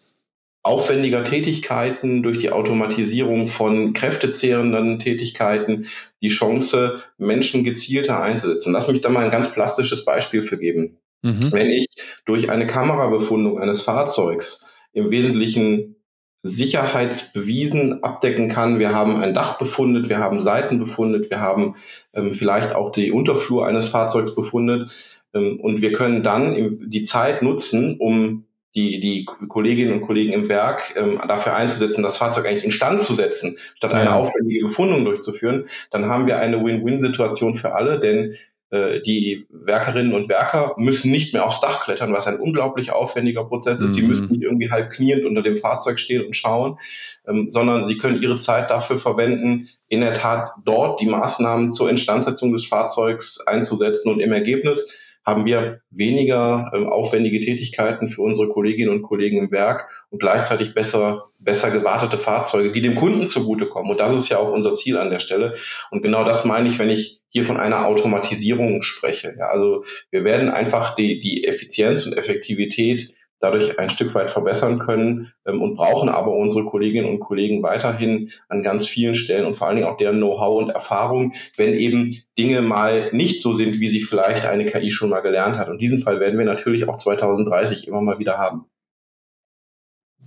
[0.67, 5.87] aufwendiger Tätigkeiten, durch die Automatisierung von kräftezehrenden Tätigkeiten
[6.21, 8.73] die Chance, Menschen gezielter einzusetzen.
[8.73, 10.99] Lass mich da mal ein ganz plastisches Beispiel für geben.
[11.23, 11.53] Mhm.
[11.53, 11.87] Wenn ich
[12.25, 15.97] durch eine Kamerabefundung eines Fahrzeugs im Wesentlichen
[16.43, 18.79] Sicherheitsbewiesen abdecken kann.
[18.79, 21.77] Wir haben ein Dach befundet, wir haben Seiten befundet, wir haben
[22.15, 24.91] ähm, vielleicht auch die Unterflur eines Fahrzeugs befundet
[25.35, 28.46] ähm, und wir können dann im, die Zeit nutzen, um
[28.77, 33.15] die, die Kolleginnen und Kollegen im Werk ähm, dafür einzusetzen, das Fahrzeug eigentlich instand zu
[33.15, 38.37] setzen, statt eine aufwendige Befundung durchzuführen, dann haben wir eine Win-Win-Situation für alle, denn
[38.71, 43.45] äh, die Werkerinnen und Werker müssen nicht mehr aufs Dach klettern, was ein unglaublich aufwendiger
[43.45, 43.91] Prozess ist.
[43.91, 43.95] Mhm.
[43.95, 46.79] Sie müssen nicht irgendwie halb kniend unter dem Fahrzeug stehen und schauen,
[47.27, 51.89] ähm, sondern sie können ihre Zeit dafür verwenden, in der Tat dort die Maßnahmen zur
[51.89, 54.93] Instandsetzung des Fahrzeugs einzusetzen und im Ergebnis
[55.27, 60.73] haben wir weniger ähm, aufwendige Tätigkeiten für unsere Kolleginnen und Kollegen im Werk und gleichzeitig
[60.73, 63.91] besser, besser gewartete Fahrzeuge, die dem Kunden zugutekommen.
[63.91, 65.55] Und das ist ja auch unser Ziel an der Stelle.
[65.91, 69.35] Und genau das meine ich, wenn ich hier von einer Automatisierung spreche.
[69.37, 74.79] Ja, also wir werden einfach die, die Effizienz und Effektivität dadurch ein Stück weit verbessern
[74.79, 79.55] können ähm, und brauchen aber unsere Kolleginnen und Kollegen weiterhin an ganz vielen Stellen und
[79.55, 83.81] vor allen Dingen auch deren Know-how und Erfahrung, wenn eben Dinge mal nicht so sind,
[83.81, 85.69] wie sie vielleicht eine KI schon mal gelernt hat.
[85.69, 88.67] Und diesen Fall werden wir natürlich auch 2030 immer mal wieder haben.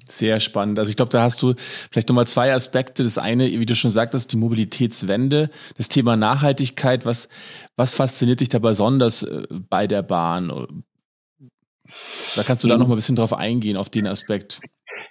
[0.07, 0.79] Sehr spannend.
[0.79, 1.53] Also ich glaube, da hast du
[1.91, 3.03] vielleicht nochmal zwei Aspekte.
[3.03, 7.05] Das eine, wie du schon sagtest, die Mobilitätswende, das Thema Nachhaltigkeit.
[7.05, 7.29] Was,
[7.75, 10.83] was fasziniert dich da besonders äh, bei der Bahn?
[12.35, 14.59] Da kannst du da noch mal ein bisschen drauf eingehen, auf den Aspekt.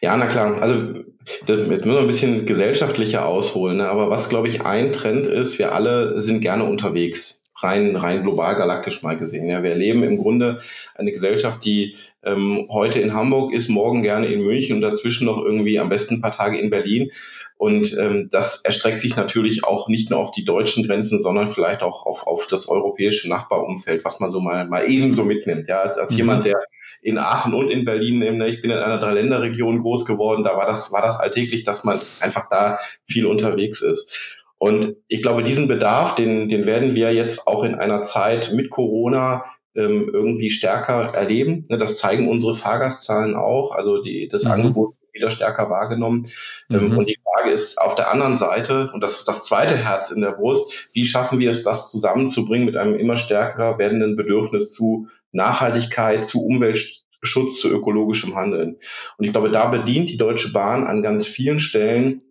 [0.01, 0.61] Ja, na klar.
[0.63, 1.05] Also
[1.47, 3.79] das, jetzt müssen wir ein bisschen gesellschaftlicher ausholen.
[3.79, 3.89] Ne?
[3.89, 7.45] Aber was, glaube ich, ein Trend ist, wir alle sind gerne unterwegs.
[7.61, 9.49] rein, rein global galaktisch mal gesehen.
[9.49, 10.61] Ja, wir erleben im Grunde
[10.95, 15.39] eine Gesellschaft, die ähm, heute in Hamburg ist, morgen gerne in München und dazwischen noch
[15.45, 17.11] irgendwie am besten ein paar Tage in Berlin.
[17.59, 21.83] Und ähm, das erstreckt sich natürlich auch nicht nur auf die deutschen Grenzen, sondern vielleicht
[21.83, 25.67] auch auf, auf das europäische Nachbarumfeld, was man so mal, mal ebenso mitnimmt.
[25.67, 26.19] Ja, als, als mhm.
[26.19, 26.57] jemand, der
[27.03, 30.93] in Aachen und in Berlin, ich bin in einer Dreiländerregion groß geworden, da war das,
[30.93, 34.13] war das alltäglich, dass man einfach da viel unterwegs ist.
[34.59, 38.71] Und ich glaube, diesen Bedarf, den, den werden wir jetzt auch in einer Zeit mit
[38.71, 39.45] Corona
[39.75, 41.65] ähm, irgendwie stärker erleben.
[41.69, 43.73] Das zeigen unsere Fahrgastzahlen auch.
[43.73, 44.51] Also die, das mhm.
[44.51, 46.29] Angebot wieder stärker wahrgenommen.
[46.71, 46.99] Ähm, mhm.
[46.99, 50.21] Und die Frage ist auf der anderen Seite, und das ist das zweite Herz in
[50.21, 55.09] der Brust, wie schaffen wir es, das zusammenzubringen mit einem immer stärker werdenden Bedürfnis zu
[55.33, 58.77] Nachhaltigkeit, zu Umweltschutz, zu ökologischem Handeln.
[59.19, 62.23] Und ich glaube, da bedient die Deutsche Bahn an ganz vielen Stellen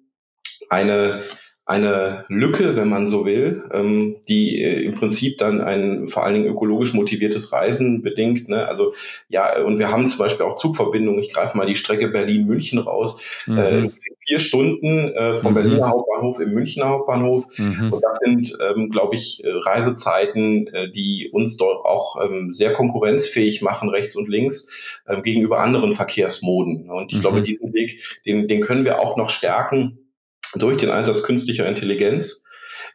[0.69, 1.23] eine
[1.67, 6.35] eine Lücke, wenn man so will, ähm, die äh, im Prinzip dann ein vor allen
[6.35, 8.47] Dingen ökologisch motiviertes Reisen bedingt.
[8.47, 8.65] Ne?
[8.65, 8.93] Also
[9.27, 11.19] ja, und wir haben zum Beispiel auch Zugverbindungen.
[11.21, 13.21] Ich greife mal die Strecke Berlin-München raus.
[13.47, 13.57] Mhm.
[13.57, 13.89] Äh,
[14.25, 15.55] vier Stunden äh, vom mhm.
[15.55, 17.45] Berliner Hauptbahnhof im Münchner Hauptbahnhof.
[17.57, 17.91] Mhm.
[17.91, 22.71] Und das sind, ähm, glaube ich, äh, Reisezeiten, äh, die uns dort auch ähm, sehr
[22.71, 24.69] konkurrenzfähig machen, rechts und links,
[25.05, 26.89] ähm, gegenüber anderen Verkehrsmoden.
[26.89, 27.43] Und ich glaube, mhm.
[27.43, 29.99] diesen Weg, den, den können wir auch noch stärken
[30.55, 32.43] durch den Einsatz künstlicher Intelligenz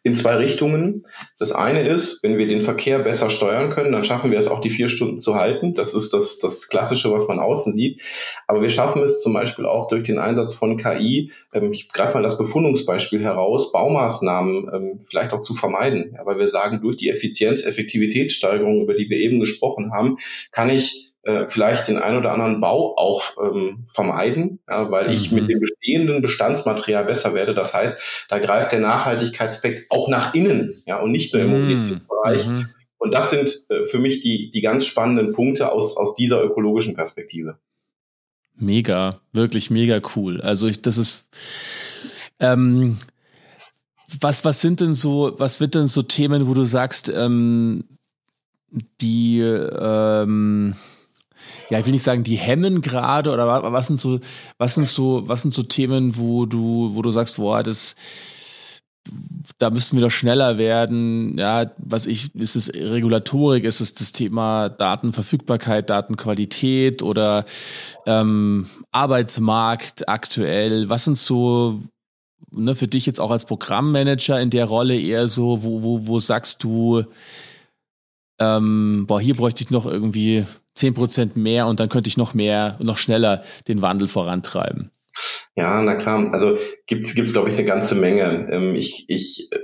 [0.05, 1.05] in zwei Richtungen.
[1.39, 4.61] Das eine ist, wenn wir den Verkehr besser steuern können, dann schaffen wir es auch,
[4.61, 5.75] die vier Stunden zu halten.
[5.75, 8.01] Das ist das, das Klassische, was man außen sieht.
[8.47, 12.15] Aber wir schaffen es zum Beispiel auch durch den Einsatz von KI, ähm, ich greife
[12.15, 16.19] mal das Befundungsbeispiel heraus, Baumaßnahmen ähm, vielleicht auch zu vermeiden.
[16.25, 20.17] Weil wir sagen, durch die Effizienz, Effektivitätssteigerung, über die wir eben gesprochen haben,
[20.51, 25.13] kann ich äh, vielleicht den ein oder anderen Bau auch ähm, vermeiden, ja, weil mhm.
[25.13, 27.55] ich mit dem bestehenden Bestandsmaterial besser werde.
[27.55, 27.97] Das heißt,
[28.29, 31.61] da greift der Nachhaltigkeitsaspekt auch nach innen ja, und nicht nur im mhm.
[31.61, 32.47] Mobilitätsbereich.
[32.47, 32.69] Mhm.
[32.99, 36.95] Und das sind äh, für mich die, die ganz spannenden Punkte aus, aus dieser ökologischen
[36.95, 37.59] Perspektive.
[38.55, 40.41] Mega, wirklich mega cool.
[40.41, 41.25] Also ich, das ist
[42.39, 42.99] ähm,
[44.21, 47.85] was, was sind denn so, was wird denn so Themen, wo du sagst, ähm,
[49.01, 50.75] die ähm,
[51.73, 54.21] ja, ich will nicht sagen, die hemmen gerade oder was sind so,
[54.59, 57.97] was sind so, was sind so Themen, wo du, wo du sagst, boah, das,
[59.57, 61.39] da müssten wir doch schneller werden.
[61.39, 67.47] Ja, was ich, ist es Regulatorik, ist es das Thema Datenverfügbarkeit, Datenqualität oder
[68.05, 70.91] ähm, Arbeitsmarkt aktuell?
[70.91, 71.81] Was sind so
[72.51, 76.21] ne, für dich jetzt auch als Programmmanager in der Rolle eher so, wo, wo, wo
[76.21, 77.05] sagst du,
[78.39, 80.45] ähm, boah, hier bräuchte ich noch irgendwie
[80.77, 84.91] 10% mehr und dann könnte ich noch mehr, noch schneller den Wandel vorantreiben.
[85.57, 86.33] Ja, na klar.
[86.33, 86.57] Also
[86.87, 88.49] gibt's gibt's glaube ich eine ganze Menge.
[88.51, 89.59] Ähm, ich ich äh,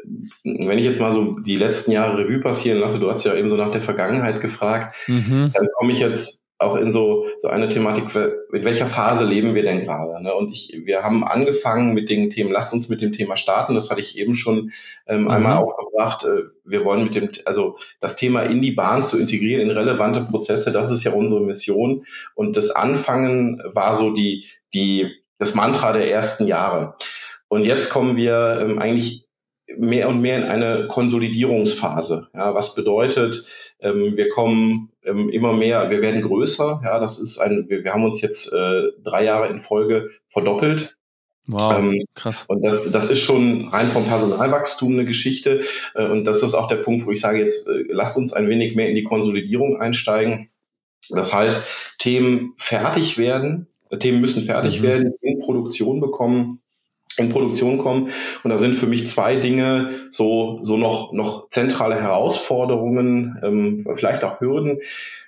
[0.44, 3.48] wenn ich jetzt mal so die letzten Jahre Revue passieren lasse, du hast ja eben
[3.48, 5.50] so nach der Vergangenheit gefragt, mhm.
[5.54, 9.62] dann komme ich jetzt auch in so, so eine Thematik, in welcher Phase leben wir
[9.62, 10.20] denn gerade?
[10.22, 10.34] Ne?
[10.34, 13.90] Und ich, wir haben angefangen mit den Themen, lasst uns mit dem Thema starten, das
[13.90, 14.72] hatte ich eben schon
[15.06, 15.30] ähm, mhm.
[15.30, 16.24] einmal aufgebracht.
[16.24, 20.22] Äh, wir wollen mit dem, also das Thema in die Bahn zu integrieren, in relevante
[20.22, 22.04] Prozesse, das ist ja unsere Mission.
[22.34, 25.06] Und das Anfangen war so die, die,
[25.38, 26.94] das Mantra der ersten Jahre.
[27.46, 29.28] Und jetzt kommen wir ähm, eigentlich
[29.76, 32.28] mehr und mehr in eine Konsolidierungsphase.
[32.34, 33.46] Ja, was bedeutet,
[33.80, 36.80] ähm, wir kommen ähm, immer mehr, wir werden größer.
[36.84, 40.98] Ja, das ist ein, wir, wir haben uns jetzt äh, drei Jahre in Folge verdoppelt.
[41.46, 42.44] Wow, ähm, krass.
[42.46, 45.62] Und das, das ist schon rein vom Personalwachstum eine Geschichte.
[45.94, 48.48] Äh, und das ist auch der Punkt, wo ich sage, jetzt äh, lasst uns ein
[48.48, 50.50] wenig mehr in die Konsolidierung einsteigen.
[51.08, 51.58] Das heißt,
[51.98, 54.84] Themen fertig werden, äh, Themen müssen fertig mhm.
[54.84, 56.60] werden, in Produktion bekommen
[57.16, 58.10] in Produktion kommen.
[58.44, 64.24] Und da sind für mich zwei Dinge so, so noch, noch zentrale Herausforderungen, ähm, vielleicht
[64.24, 64.80] auch Hürden.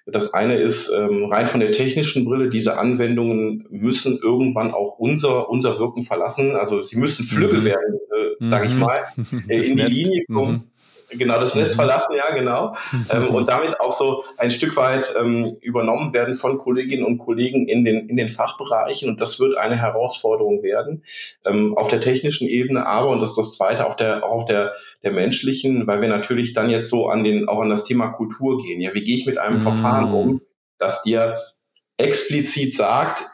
[0.06, 5.48] Das eine ist ähm, rein von der technischen Brille, diese Anwendungen müssen irgendwann auch unser,
[5.48, 6.56] unser Wirken verlassen.
[6.56, 7.64] Also sie müssen flügge mhm.
[7.64, 8.00] werden,
[8.40, 8.80] äh, sage ich mhm.
[8.80, 8.98] mal,
[9.48, 10.52] äh, in die Linie kommen.
[10.52, 10.62] Mhm.
[11.12, 11.76] Genau, das Nest mhm.
[11.76, 12.76] verlassen, ja, genau.
[13.12, 17.68] ähm, und damit auch so ein Stück weit ähm, übernommen werden von Kolleginnen und Kollegen
[17.68, 19.08] in den, in den Fachbereichen.
[19.08, 21.04] Und das wird eine Herausforderung werden
[21.44, 24.44] ähm, auf der technischen Ebene, aber, und das ist das Zweite, auf der, auch auf
[24.46, 28.08] der, der menschlichen, weil wir natürlich dann jetzt so an den, auch an das Thema
[28.08, 28.80] Kultur gehen.
[28.80, 29.62] Ja, wie gehe ich mit einem mhm.
[29.62, 30.40] Verfahren um,
[30.78, 31.38] das dir
[31.96, 33.26] explizit sagt,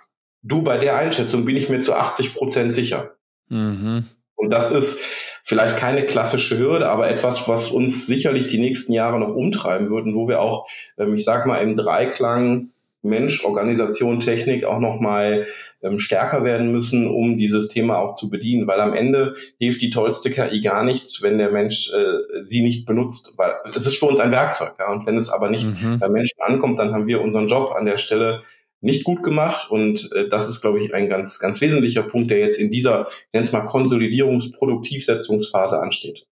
[0.42, 3.16] du, bei der Einschätzung bin ich mir zu 80 Prozent sicher.
[3.48, 4.04] Mhm.
[4.34, 4.98] Und das ist,
[5.46, 10.04] vielleicht keine klassische Hürde, aber etwas, was uns sicherlich die nächsten Jahre noch umtreiben wird
[10.04, 10.66] und wo wir auch,
[10.98, 12.70] ähm, ich sag mal, im Dreiklang
[13.02, 15.46] Mensch, Organisation, Technik auch nochmal
[15.82, 19.90] ähm, stärker werden müssen, um dieses Thema auch zu bedienen, weil am Ende hilft die
[19.90, 24.06] tollste KI gar nichts, wenn der Mensch äh, sie nicht benutzt, weil es ist für
[24.06, 26.00] uns ein Werkzeug, ja, und wenn es aber nicht mhm.
[26.00, 28.42] bei Menschen ankommt, dann haben wir unseren Job an der Stelle
[28.86, 32.38] nicht gut gemacht und äh, das ist, glaube ich, ein ganz, ganz wesentlicher Punkt, der
[32.38, 36.26] jetzt in dieser, ich nenne es mal Konsolidierungs-Produktivsetzungsphase ansteht.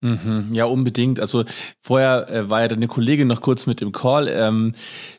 [0.00, 1.18] Mhm, ja, unbedingt.
[1.18, 1.44] Also
[1.82, 4.74] vorher äh, war ja deine Kollegin noch kurz mit im Call ähm,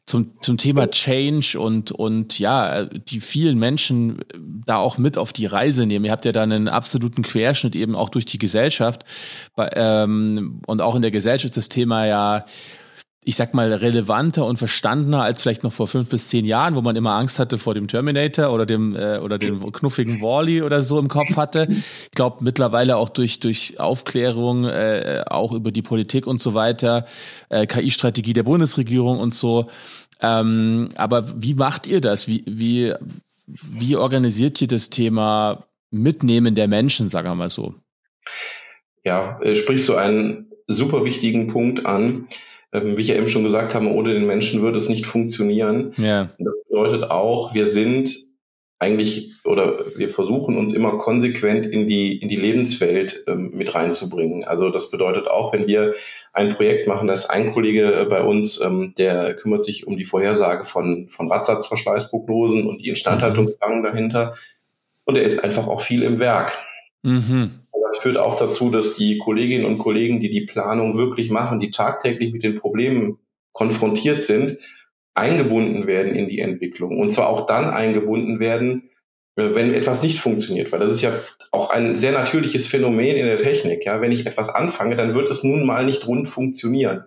[0.06, 4.20] zum, zum Thema Change und, und ja, die vielen Menschen
[4.66, 6.06] da auch mit auf die Reise nehmen.
[6.06, 9.04] Ihr habt ja da einen absoluten Querschnitt eben auch durch die Gesellschaft.
[9.54, 12.46] Bei, ähm, und auch in der Gesellschaft ist das Thema ja
[13.26, 16.82] ich sag mal, relevanter und verstandener als vielleicht noch vor fünf bis zehn Jahren, wo
[16.82, 20.84] man immer Angst hatte vor dem Terminator oder dem äh, oder dem knuffigen Wally oder
[20.84, 21.68] so im Kopf hatte.
[21.70, 27.06] Ich glaube mittlerweile auch durch durch Aufklärung, äh, auch über die Politik und so weiter,
[27.50, 29.70] äh, KI-Strategie der Bundesregierung und so.
[30.22, 32.28] Ähm, aber wie macht ihr das?
[32.28, 32.94] Wie wie
[33.46, 37.76] wie organisiert ihr das Thema Mitnehmen der Menschen, sagen wir mal so?
[39.04, 42.28] Ja, äh, sprichst du einen super wichtigen Punkt an
[42.72, 45.94] wie ich ja eben schon gesagt habe, ohne den Menschen würde es nicht funktionieren.
[45.98, 46.30] Ja.
[46.38, 48.16] Das bedeutet auch, wir sind
[48.82, 54.46] eigentlich oder wir versuchen uns immer konsequent in die in die Lebenswelt ähm, mit reinzubringen.
[54.46, 55.96] Also das bedeutet auch, wenn wir
[56.32, 60.06] ein Projekt machen, da ist ein Kollege bei uns, ähm, der kümmert sich um die
[60.06, 63.84] Vorhersage von von Radsatzverschleißprognosen und die Instandhaltungsplanung mhm.
[63.84, 64.36] dahinter
[65.04, 66.58] und er ist einfach auch viel im Werk.
[67.04, 67.59] Mhm
[67.90, 71.72] das führt auch dazu, dass die Kolleginnen und Kollegen, die die Planung wirklich machen, die
[71.72, 73.18] tagtäglich mit den Problemen
[73.52, 74.58] konfrontiert sind,
[75.16, 77.00] eingebunden werden in die Entwicklung.
[77.00, 78.90] Und zwar auch dann eingebunden werden,
[79.36, 80.72] äh, wenn etwas nicht funktioniert.
[80.72, 81.20] Weil das ist ja
[81.52, 83.86] auch ein sehr natürliches Phänomen in der Technik.
[83.86, 87.06] Ja, wenn ich etwas anfange, dann wird es nun mal nicht rund funktionieren.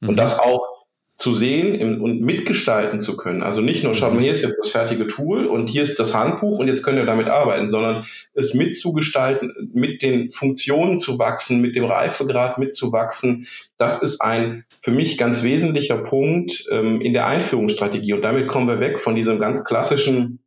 [0.00, 0.10] Mhm.
[0.10, 0.73] Und das auch
[1.16, 3.42] zu sehen und mitgestalten zu können.
[3.42, 6.12] Also nicht nur, schauen wir, hier ist jetzt das fertige Tool und hier ist das
[6.12, 11.60] Handbuch und jetzt können wir damit arbeiten, sondern es mitzugestalten, mit den Funktionen zu wachsen,
[11.60, 13.46] mit dem Reifegrad mitzuwachsen,
[13.78, 18.12] das ist ein für mich ganz wesentlicher Punkt ähm, in der Einführungsstrategie.
[18.12, 20.40] Und damit kommen wir weg von diesem ganz klassischen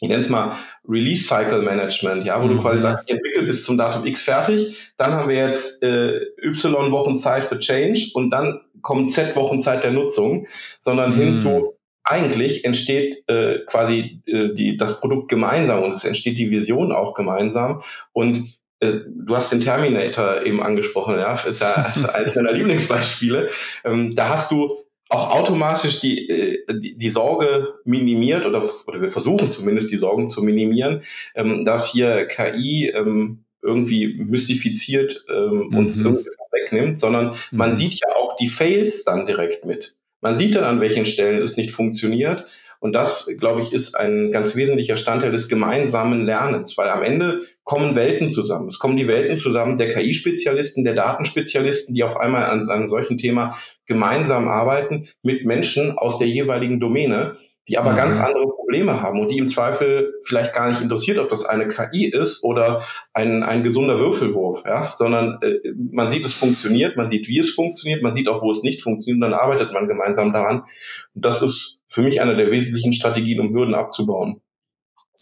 [0.00, 2.56] ich nenne es mal Release Cycle Management, ja, wo mhm.
[2.56, 6.20] du quasi sagst, ich entwickle bis zum Datum X fertig, dann haben wir jetzt äh,
[6.42, 10.46] Y Wochen Zeit für Change und dann kommt Z Wochen Zeit der Nutzung,
[10.80, 11.20] sondern mhm.
[11.20, 16.92] hinzu eigentlich entsteht äh, quasi äh, die, das Produkt gemeinsam und es entsteht die Vision
[16.92, 22.52] auch gemeinsam und äh, Du hast den Terminator eben angesprochen, ja, ist ja eines meiner
[22.52, 23.48] Lieblingsbeispiele.
[23.84, 29.10] Ähm, da hast du auch automatisch die, äh, die, die Sorge minimiert oder, oder wir
[29.10, 31.02] versuchen zumindest die Sorgen zu minimieren,
[31.34, 35.76] ähm, dass hier KI ähm, irgendwie mystifiziert ähm, mhm.
[35.76, 37.76] uns irgendwie wegnimmt, sondern man mhm.
[37.76, 39.96] sieht ja auch die Fails dann direkt mit.
[40.20, 42.46] Man sieht dann, an welchen Stellen es nicht funktioniert
[42.80, 47.42] und das, glaube ich, ist ein ganz wesentlicher Standteil des gemeinsamen Lernens, weil am Ende
[47.62, 48.68] kommen Welten zusammen.
[48.68, 53.16] Es kommen die Welten zusammen der KI-Spezialisten, der Datenspezialisten, die auf einmal an einem solchen
[53.16, 57.96] Thema gemeinsam arbeiten mit Menschen aus der jeweiligen Domäne die aber mhm.
[57.96, 61.68] ganz andere Probleme haben und die im Zweifel vielleicht gar nicht interessiert, ob das eine
[61.68, 67.08] KI ist oder ein, ein gesunder Würfelwurf, ja, sondern äh, man sieht, es funktioniert, man
[67.08, 69.88] sieht, wie es funktioniert, man sieht auch, wo es nicht funktioniert und dann arbeitet man
[69.88, 70.64] gemeinsam daran.
[71.14, 74.40] Und das ist für mich eine der wesentlichen Strategien, um Hürden abzubauen.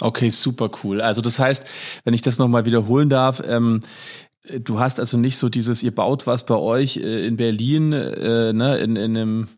[0.01, 1.01] Okay, super cool.
[1.01, 1.67] Also das heißt,
[2.05, 3.83] wenn ich das nochmal wiederholen darf, ähm,
[4.51, 8.53] du hast also nicht so dieses, ihr baut was bei euch äh, in Berlin, äh,
[8.53, 9.49] ne, in, in einem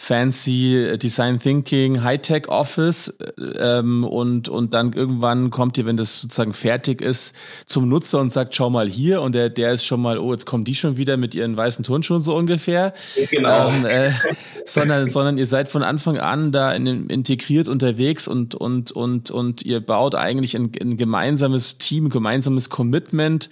[0.00, 3.12] fancy Design Thinking Hightech Office
[3.58, 7.34] ähm, und und dann irgendwann kommt ihr, wenn das sozusagen fertig ist,
[7.66, 10.46] zum Nutzer und sagt, schau mal hier und der der ist schon mal, oh jetzt
[10.46, 12.94] kommen die schon wieder mit ihren weißen Turnschuhen so ungefähr,
[13.28, 14.12] genau, ähm, äh,
[14.66, 19.62] sondern sondern ihr seid von Anfang an da in, integriert unterwegs und und und und
[19.62, 23.50] ihr baut eigentlich ein, ein gemeinsames Team, gemeinsames Commitment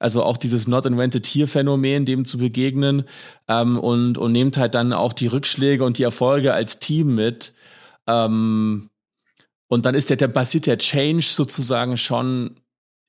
[0.00, 3.04] also auch dieses Not Invented Here Phänomen, dem zu begegnen
[3.46, 7.52] ähm, und, und nehmt halt dann auch die Rückschläge und die Erfolge als Team mit.
[8.08, 8.88] Ähm,
[9.68, 12.56] und dann ist der, der passiert der Change sozusagen schon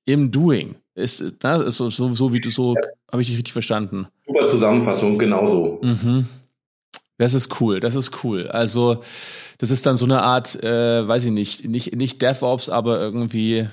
[0.06, 0.76] im Doing.
[0.94, 2.82] Ist, ne, ist so, so, so wie du so, ja.
[3.10, 4.08] habe ich dich richtig verstanden.
[4.28, 5.80] Super Zusammenfassung, genauso.
[5.82, 6.28] Mhm.
[7.18, 8.48] Das ist cool, das ist cool.
[8.48, 9.02] Also,
[9.60, 13.70] das ist dann so eine Art, äh, weiß ich nicht, nicht, nicht DevOps, aber irgendwie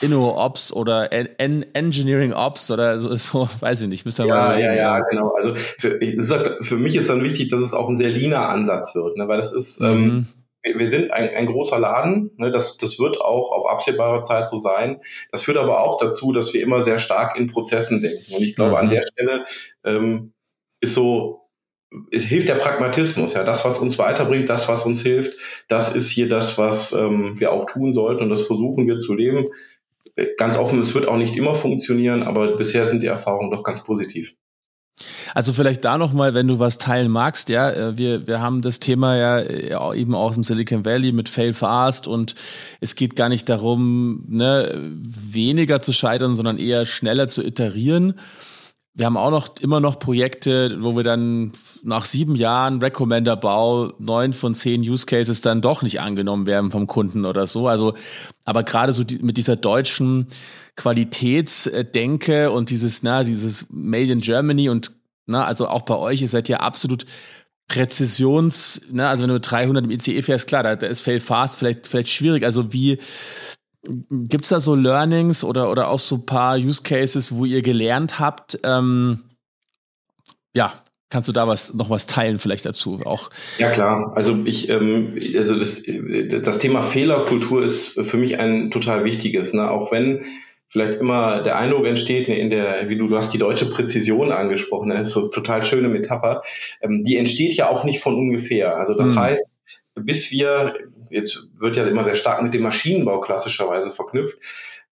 [0.00, 4.04] Inno-Ops oder en Engineering Ops oder so, so, weiß ich nicht.
[4.04, 5.34] Müsst ihr ja, mal ja, ja, genau.
[5.34, 8.94] Also für, sag, für, mich ist dann wichtig, dass es auch ein sehr leaner Ansatz
[8.94, 9.28] wird, ne?
[9.28, 10.08] weil das ist, ähm, mhm.
[10.08, 10.26] ähm,
[10.62, 12.50] wir, wir, sind ein, ein großer Laden, ne?
[12.50, 15.00] das, das wird auch auf absehbare Zeit so sein.
[15.32, 18.34] Das führt aber auch dazu, dass wir immer sehr stark in Prozessen denken.
[18.34, 18.76] Und ich glaube, mhm.
[18.76, 19.44] an der Stelle
[19.84, 20.32] ähm,
[20.80, 21.40] ist so
[22.10, 25.36] es hilft der Pragmatismus, ja, das, was uns weiterbringt, das, was uns hilft,
[25.68, 29.14] das ist hier das, was ähm, wir auch tun sollten und das versuchen wir zu
[29.14, 29.48] leben.
[30.36, 33.84] Ganz offen, es wird auch nicht immer funktionieren, aber bisher sind die Erfahrungen doch ganz
[33.84, 34.34] positiv.
[35.34, 38.80] Also vielleicht da nochmal, wenn du was teilen magst, ja, äh, wir, wir haben das
[38.80, 42.34] Thema ja äh, eben aus dem Silicon Valley mit Fail Fast und
[42.80, 48.14] es geht gar nicht darum, ne, weniger zu scheitern, sondern eher schneller zu iterieren.
[48.94, 51.52] Wir haben auch noch immer noch Projekte, wo wir dann
[51.84, 56.86] nach sieben Jahren Recommender-Bau neun von zehn Use Cases dann doch nicht angenommen werden vom
[56.88, 57.68] Kunden oder so.
[57.68, 57.94] Also,
[58.44, 60.26] aber gerade so die, mit dieser deutschen
[60.74, 64.92] Qualitätsdenke und dieses, na, dieses Made in Germany und
[65.26, 67.06] na, also auch bei euch, ihr seid ja absolut
[67.68, 71.20] Präzisions, ne, also wenn du mit 300 im ICE fährst, klar, da, da ist Fail
[71.20, 72.44] Fast vielleicht, vielleicht schwierig.
[72.44, 72.98] Also wie,
[73.82, 77.62] Gibt es da so Learnings oder, oder auch so ein paar Use Cases, wo ihr
[77.62, 78.58] gelernt habt?
[78.62, 79.22] Ähm,
[80.54, 80.72] ja,
[81.08, 83.30] kannst du da was noch was teilen vielleicht dazu auch?
[83.58, 89.04] Ja klar, also ich ähm, also das, das Thema Fehlerkultur ist für mich ein total
[89.04, 89.70] wichtiges, ne?
[89.70, 90.24] auch wenn
[90.68, 94.30] vielleicht immer der Eindruck entsteht ne, in der, wie du, du hast die deutsche Präzision
[94.30, 96.42] angesprochen, das ist so eine total schöne Metapher,
[96.80, 98.76] ähm, die entsteht ja auch nicht von ungefähr.
[98.76, 99.18] Also das hm.
[99.18, 99.44] heißt,
[99.96, 100.74] bis wir
[101.10, 104.38] jetzt wird ja immer sehr stark mit dem Maschinenbau klassischerweise verknüpft.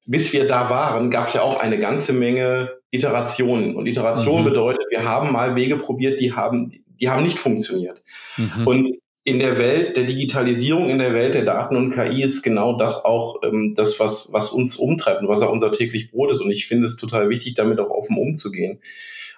[0.04, 3.74] Bis wir da waren, gab es ja auch eine ganze Menge Iterationen.
[3.74, 4.50] Und Iteration mhm.
[4.50, 8.02] bedeutet, wir haben mal Wege probiert, die haben, die haben nicht funktioniert.
[8.36, 8.66] Mhm.
[8.66, 8.90] Und
[9.26, 13.04] in der Welt der Digitalisierung, in der Welt der Daten und KI ist genau das
[13.04, 16.40] auch ähm, das, was, was uns umtreibt und was auch unser täglich Brot ist.
[16.40, 18.78] Und ich finde es total wichtig, damit auch offen umzugehen.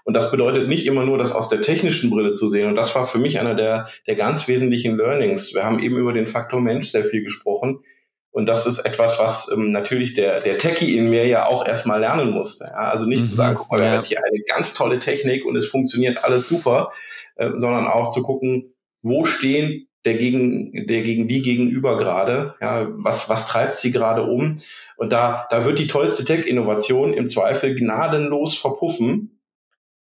[0.04, 2.68] Und das bedeutet nicht immer nur, das aus der technischen Brille zu sehen.
[2.68, 5.54] Und das war für mich einer der, der ganz wesentlichen Learnings.
[5.54, 7.80] Wir haben eben über den Faktor Mensch sehr viel gesprochen.
[8.30, 12.00] Und das ist etwas, was ähm, natürlich der, der Techie in mir ja auch erstmal
[12.00, 12.64] lernen musste.
[12.64, 12.90] Ja?
[12.90, 15.46] Also nicht mhm, zu sagen, guck mal, wir haben jetzt hier eine ganz tolle Technik
[15.46, 16.92] und es funktioniert alles super,
[17.36, 22.88] äh, sondern auch zu gucken, wo stehen der gegen, der gegen die gegenüber gerade, ja,
[22.90, 24.60] was, was treibt sie gerade um?
[24.96, 29.38] Und da, da wird die tollste Tech-Innovation im Zweifel gnadenlos verpuffen,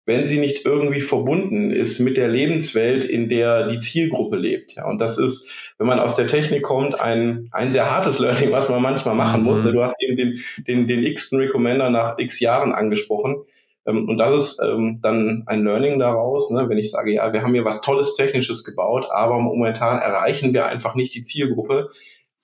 [0.06, 4.74] wenn sie nicht irgendwie verbunden ist mit der Lebenswelt, in der die Zielgruppe lebt.
[4.74, 8.52] Ja, und das ist, wenn man aus der Technik kommt, ein, ein sehr hartes Learning,
[8.52, 9.64] was man manchmal machen muss.
[9.64, 9.74] Mhm.
[9.74, 13.44] Du hast eben den, den, den x-ten Recommender nach x Jahren angesprochen.
[13.88, 17.42] Ähm, und das ist ähm, dann ein Learning daraus, ne, wenn ich sage, ja, wir
[17.42, 21.90] haben hier was Tolles Technisches gebaut, aber momentan erreichen wir einfach nicht die Zielgruppe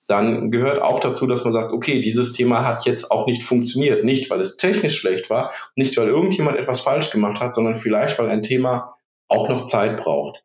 [0.06, 4.04] dann gehört auch dazu, dass man sagt, okay, dieses Thema hat jetzt auch nicht funktioniert.
[4.04, 8.18] Nicht, weil es technisch schlecht war, nicht, weil irgendjemand etwas falsch gemacht hat, sondern vielleicht,
[8.18, 8.96] weil ein Thema
[9.28, 10.44] auch noch Zeit braucht.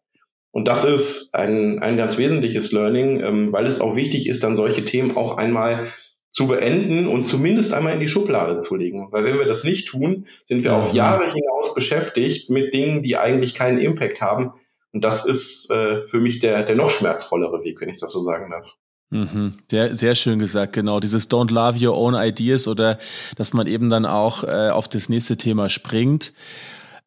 [0.52, 4.56] Und das ist ein, ein ganz wesentliches Learning, ähm, weil es auch wichtig ist, dann
[4.56, 5.88] solche Themen auch einmal
[6.32, 9.08] zu beenden und zumindest einmal in die Schublade zu legen.
[9.12, 13.18] Weil wenn wir das nicht tun, sind wir auf Jahre hinaus beschäftigt mit Dingen, die
[13.18, 14.54] eigentlich keinen Impact haben.
[14.92, 18.22] Und das ist äh, für mich der, der noch schmerzvollere Weg, wenn ich das so
[18.22, 18.76] sagen darf.
[19.12, 19.54] Mhm.
[19.70, 21.00] Sehr, sehr schön gesagt, genau.
[21.00, 23.00] Dieses Don't love your own ideas oder
[23.38, 26.32] dass man eben dann auch äh, auf das nächste Thema springt.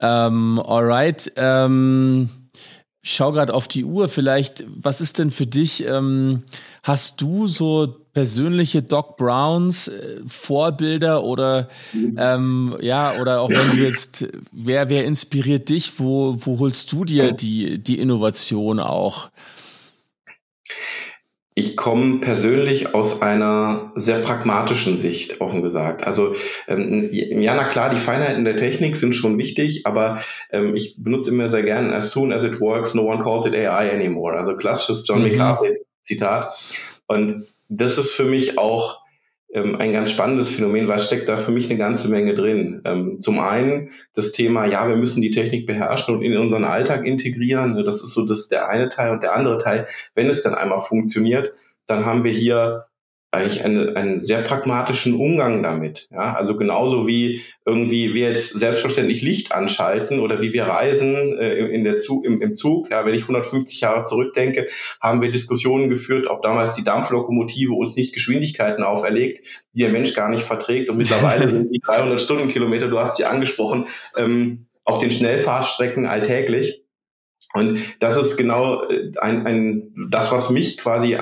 [0.00, 1.32] Ähm, alright.
[1.36, 2.28] Ähm,
[3.04, 4.08] ich schaue gerade auf die Uhr.
[4.08, 5.84] Vielleicht, was ist denn für dich?
[5.86, 6.44] Ähm,
[6.84, 11.68] hast du so persönliche Doc Browns äh, Vorbilder oder
[12.16, 15.98] ähm, ja oder auch wenn du jetzt wer wer inspiriert dich?
[15.98, 19.30] Wo wo holst du dir die die Innovation auch?
[21.54, 26.02] Ich komme persönlich aus einer sehr pragmatischen Sicht, offen gesagt.
[26.04, 26.34] Also
[26.66, 31.30] ähm, ja, na klar, die Feinheiten der Technik sind schon wichtig, aber ähm, ich benutze
[31.30, 34.36] immer sehr gern, as soon as it works, no one calls it AI anymore.
[34.38, 35.28] Also klassisches John mhm.
[35.28, 36.54] McCarthy Zitat.
[37.06, 39.01] Und das ist für mich auch
[39.54, 42.80] ein ganz spannendes Phänomen, weil steckt da für mich eine ganze Menge drin.
[42.84, 47.06] Ähm, zum einen das Thema, ja, wir müssen die Technik beherrschen und in unseren Alltag
[47.06, 47.76] integrieren.
[47.84, 50.80] Das ist so das der eine Teil und der andere Teil, wenn es dann einmal
[50.80, 51.52] funktioniert,
[51.86, 52.86] dann haben wir hier
[53.32, 56.06] eigentlich eine, einen sehr pragmatischen Umgang damit.
[56.10, 56.34] Ja?
[56.34, 61.82] Also genauso wie irgendwie wir jetzt selbstverständlich Licht anschalten oder wie wir reisen äh, in
[61.82, 62.90] der Zug, im, im Zug.
[62.90, 64.68] Ja, wenn ich 150 Jahre zurückdenke,
[65.00, 70.14] haben wir Diskussionen geführt, ob damals die Dampflokomotive uns nicht Geschwindigkeiten auferlegt, die der Mensch
[70.14, 70.90] gar nicht verträgt.
[70.90, 76.84] Und mittlerweile sind die 300 Stundenkilometer, du hast sie angesprochen, ähm, auf den Schnellfahrstrecken alltäglich.
[77.54, 81.16] Und das ist genau äh, ein, ein, das, was mich quasi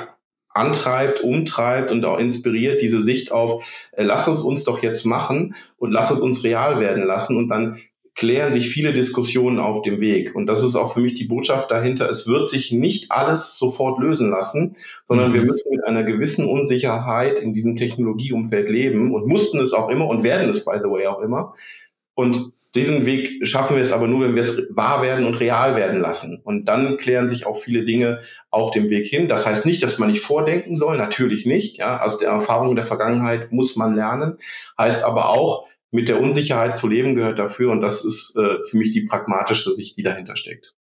[0.52, 5.54] antreibt, umtreibt und auch inspiriert, diese Sicht auf, äh, lass es uns doch jetzt machen
[5.76, 7.78] und lass es uns real werden lassen und dann
[8.16, 10.34] klären sich viele Diskussionen auf dem Weg.
[10.34, 12.10] Und das ist auch für mich die Botschaft dahinter.
[12.10, 14.76] Es wird sich nicht alles sofort lösen lassen,
[15.06, 15.34] sondern mhm.
[15.34, 20.06] wir müssen mit einer gewissen Unsicherheit in diesem Technologieumfeld leben und mussten es auch immer
[20.06, 21.54] und werden es, by the way, auch immer.
[22.14, 25.74] Und diesen Weg schaffen wir es aber nur, wenn wir es wahr werden und real
[25.74, 26.40] werden lassen.
[26.42, 29.28] Und dann klären sich auch viele Dinge auf dem Weg hin.
[29.28, 31.78] Das heißt nicht, dass man nicht vordenken soll, natürlich nicht.
[31.78, 34.38] Ja, aus der Erfahrung der Vergangenheit muss man lernen.
[34.78, 37.72] Heißt aber auch, mit der Unsicherheit zu leben gehört dafür.
[37.72, 40.74] Und das ist äh, für mich die pragmatische Sicht, die dahinter steckt.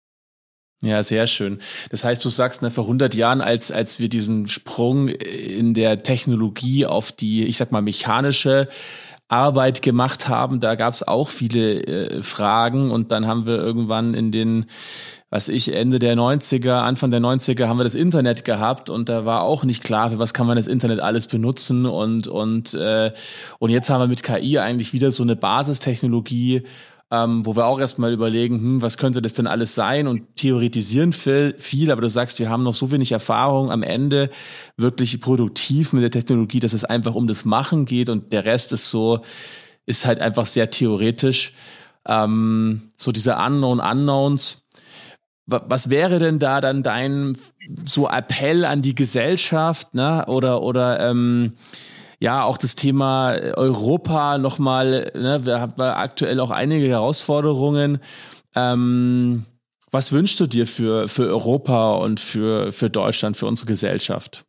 [0.80, 1.59] Ja, sehr schön.
[1.91, 6.05] Das heißt, du sagst, ne, vor 100 Jahren, als, als wir diesen Sprung in der
[6.05, 8.68] Technologie auf die, ich sag mal, mechanische
[9.29, 12.91] Arbeit gemacht haben, da gab es auch viele äh, Fragen.
[12.91, 14.66] Und dann haben wir irgendwann in den
[15.31, 18.89] was ich, Ende der 90er, Anfang der 90er haben wir das Internet gehabt.
[18.89, 21.85] Und da war auch nicht klar, für was kann man das Internet alles benutzen.
[21.85, 23.12] Und, und, äh,
[23.59, 26.62] und jetzt haben wir mit KI eigentlich wieder so eine Basistechnologie,
[27.11, 31.12] ähm, wo wir auch erstmal überlegen, hm, was könnte das denn alles sein und theoretisieren
[31.12, 34.30] viel, viel, aber du sagst, wir haben noch so wenig Erfahrung am Ende
[34.76, 38.72] wirklich produktiv mit der Technologie, dass es einfach um das Machen geht und der Rest
[38.72, 39.20] ist so,
[39.86, 41.54] ist halt einfach sehr theoretisch.
[42.06, 44.64] Ähm, so diese Unknown Unknowns.
[45.50, 47.38] Was wäre denn da dann dein
[47.86, 50.26] so Appell an die Gesellschaft, ne?
[50.26, 51.54] Oder oder ähm,
[52.21, 58.01] ja, auch das Thema Europa nochmal, ne, wir haben aktuell auch einige Herausforderungen.
[58.55, 59.45] Ähm,
[59.91, 64.45] was wünschst du dir für, für Europa und für, für Deutschland, für unsere Gesellschaft?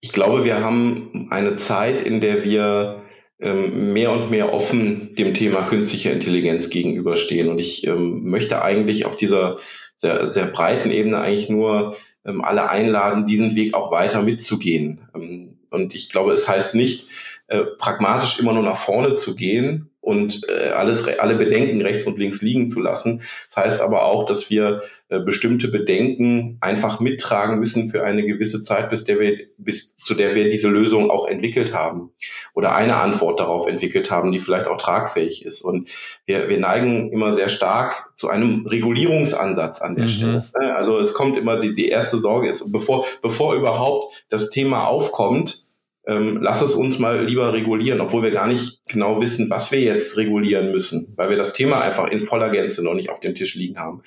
[0.00, 3.02] Ich glaube, wir haben eine Zeit, in der wir
[3.40, 7.48] ähm, mehr und mehr offen dem Thema künstliche Intelligenz gegenüberstehen.
[7.48, 9.58] Und ich ähm, möchte eigentlich auf dieser
[9.96, 15.08] sehr, sehr breiten Ebene eigentlich nur alle einladen, diesen Weg auch weiter mitzugehen.
[15.14, 17.08] Ähm, und ich glaube, es heißt nicht,
[17.46, 22.18] äh, pragmatisch immer nur nach vorne zu gehen und äh, alles, alle Bedenken rechts und
[22.18, 23.22] links liegen zu lassen.
[23.48, 28.60] Das heißt aber auch, dass wir äh, bestimmte Bedenken einfach mittragen müssen für eine gewisse
[28.60, 32.10] Zeit, bis, der wir, bis zu der wir diese Lösung auch entwickelt haben
[32.52, 35.62] oder eine Antwort darauf entwickelt haben, die vielleicht auch tragfähig ist.
[35.62, 35.88] Und
[36.26, 40.10] wir, wir neigen immer sehr stark zu einem Regulierungsansatz an der mhm.
[40.10, 40.44] Stelle.
[40.60, 40.76] Ne?
[40.76, 45.63] Also es kommt immer die, die erste Sorge ist, bevor, bevor überhaupt das Thema aufkommt,
[46.06, 49.80] ähm, lass es uns mal lieber regulieren, obwohl wir gar nicht genau wissen, was wir
[49.80, 53.34] jetzt regulieren müssen, weil wir das Thema einfach in voller Gänze noch nicht auf dem
[53.34, 54.02] Tisch liegen haben.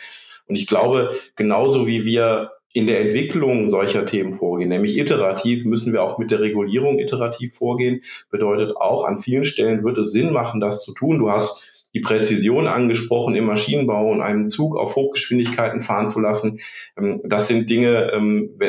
[0.48, 5.94] Und ich glaube, genauso wie wir in der Entwicklung solcher Themen vorgehen, nämlich iterativ, müssen
[5.94, 8.02] wir auch mit der Regulierung iterativ vorgehen.
[8.30, 11.18] Bedeutet auch, an vielen Stellen wird es Sinn machen, das zu tun.
[11.18, 16.60] Du hast die Präzision angesprochen im Maschinenbau und einen Zug auf Hochgeschwindigkeiten fahren zu lassen.
[16.98, 18.60] Ähm, das sind Dinge, ähm,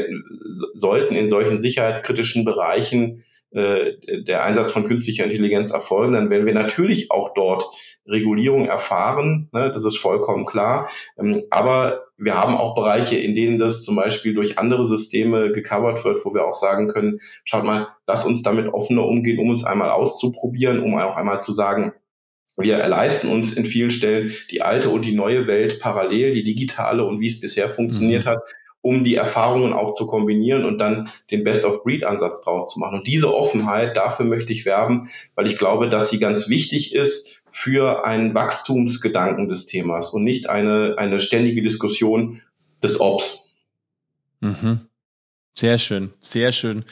[0.74, 6.52] sollten in solchen sicherheitskritischen Bereichen äh, der Einsatz von künstlicher Intelligenz erfolgen, dann werden wir
[6.52, 7.64] natürlich auch dort
[8.06, 9.48] Regulierung erfahren.
[9.52, 10.90] Ne, das ist vollkommen klar.
[11.18, 16.04] Ähm, aber wir haben auch Bereiche, in denen das zum Beispiel durch andere Systeme gecovert
[16.04, 19.64] wird, wo wir auch sagen können, schaut mal, lass uns damit offener umgehen, um uns
[19.64, 21.92] einmal auszuprobieren, um auch einmal zu sagen,
[22.56, 27.04] wir leisten uns in vielen Stellen die alte und die neue Welt parallel, die digitale
[27.04, 28.30] und wie es bisher funktioniert mhm.
[28.30, 28.42] hat,
[28.80, 33.00] um die Erfahrungen auch zu kombinieren und dann den Best-of-Breed-Ansatz draus zu machen.
[33.00, 37.42] Und diese Offenheit, dafür möchte ich werben, weil ich glaube, dass sie ganz wichtig ist
[37.50, 42.40] für einen Wachstumsgedanken des Themas und nicht eine, eine ständige Diskussion
[42.82, 43.56] des Ops.
[44.40, 44.80] Mhm.
[45.54, 46.84] Sehr schön, sehr schön.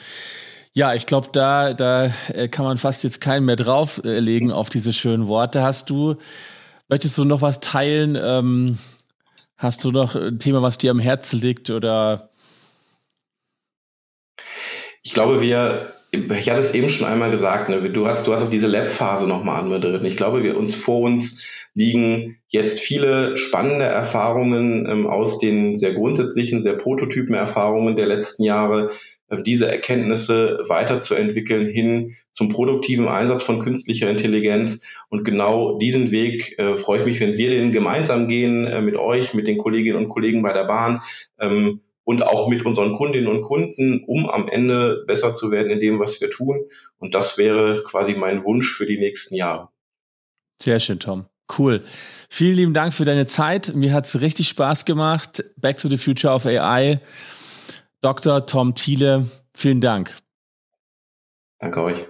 [0.77, 4.93] Ja, ich glaube, da, da äh, kann man fast jetzt keinen mehr drauflegen auf diese
[4.93, 5.63] schönen Worte.
[5.63, 6.17] Hast du,
[6.87, 8.15] möchtest du noch was teilen?
[8.15, 8.77] Ähm,
[9.57, 12.29] hast du noch ein Thema, was dir am Herzen liegt oder?
[15.01, 18.43] Ich glaube, wir, ich hatte es eben schon einmal gesagt, ne, du hast, du hast
[18.43, 20.03] auch diese Lab-Phase nochmal anmoderiert.
[20.03, 25.95] Ich glaube, wir uns vor uns liegen jetzt viele spannende Erfahrungen ähm, aus den sehr
[25.95, 28.91] grundsätzlichen, sehr prototypen Erfahrungen der letzten Jahre
[29.45, 34.81] diese Erkenntnisse weiterzuentwickeln hin zum produktiven Einsatz von künstlicher Intelligenz.
[35.09, 38.95] Und genau diesen Weg äh, freue ich mich, wenn wir den gemeinsam gehen äh, mit
[38.95, 41.01] euch, mit den Kolleginnen und Kollegen bei der Bahn
[41.39, 45.81] ähm, und auch mit unseren Kundinnen und Kunden, um am Ende besser zu werden in
[45.81, 46.65] dem, was wir tun.
[46.97, 49.67] Und das wäre quasi mein Wunsch für die nächsten Jahre.
[50.61, 51.25] Sehr schön, Tom.
[51.57, 51.83] Cool.
[52.29, 53.73] Vielen lieben Dank für deine Zeit.
[53.75, 55.43] Mir hat es richtig Spaß gemacht.
[55.57, 56.99] Back to the Future of AI.
[58.07, 58.45] Dr.
[58.45, 60.15] Tom Thiele, vielen Dank.
[61.59, 62.07] Danke euch.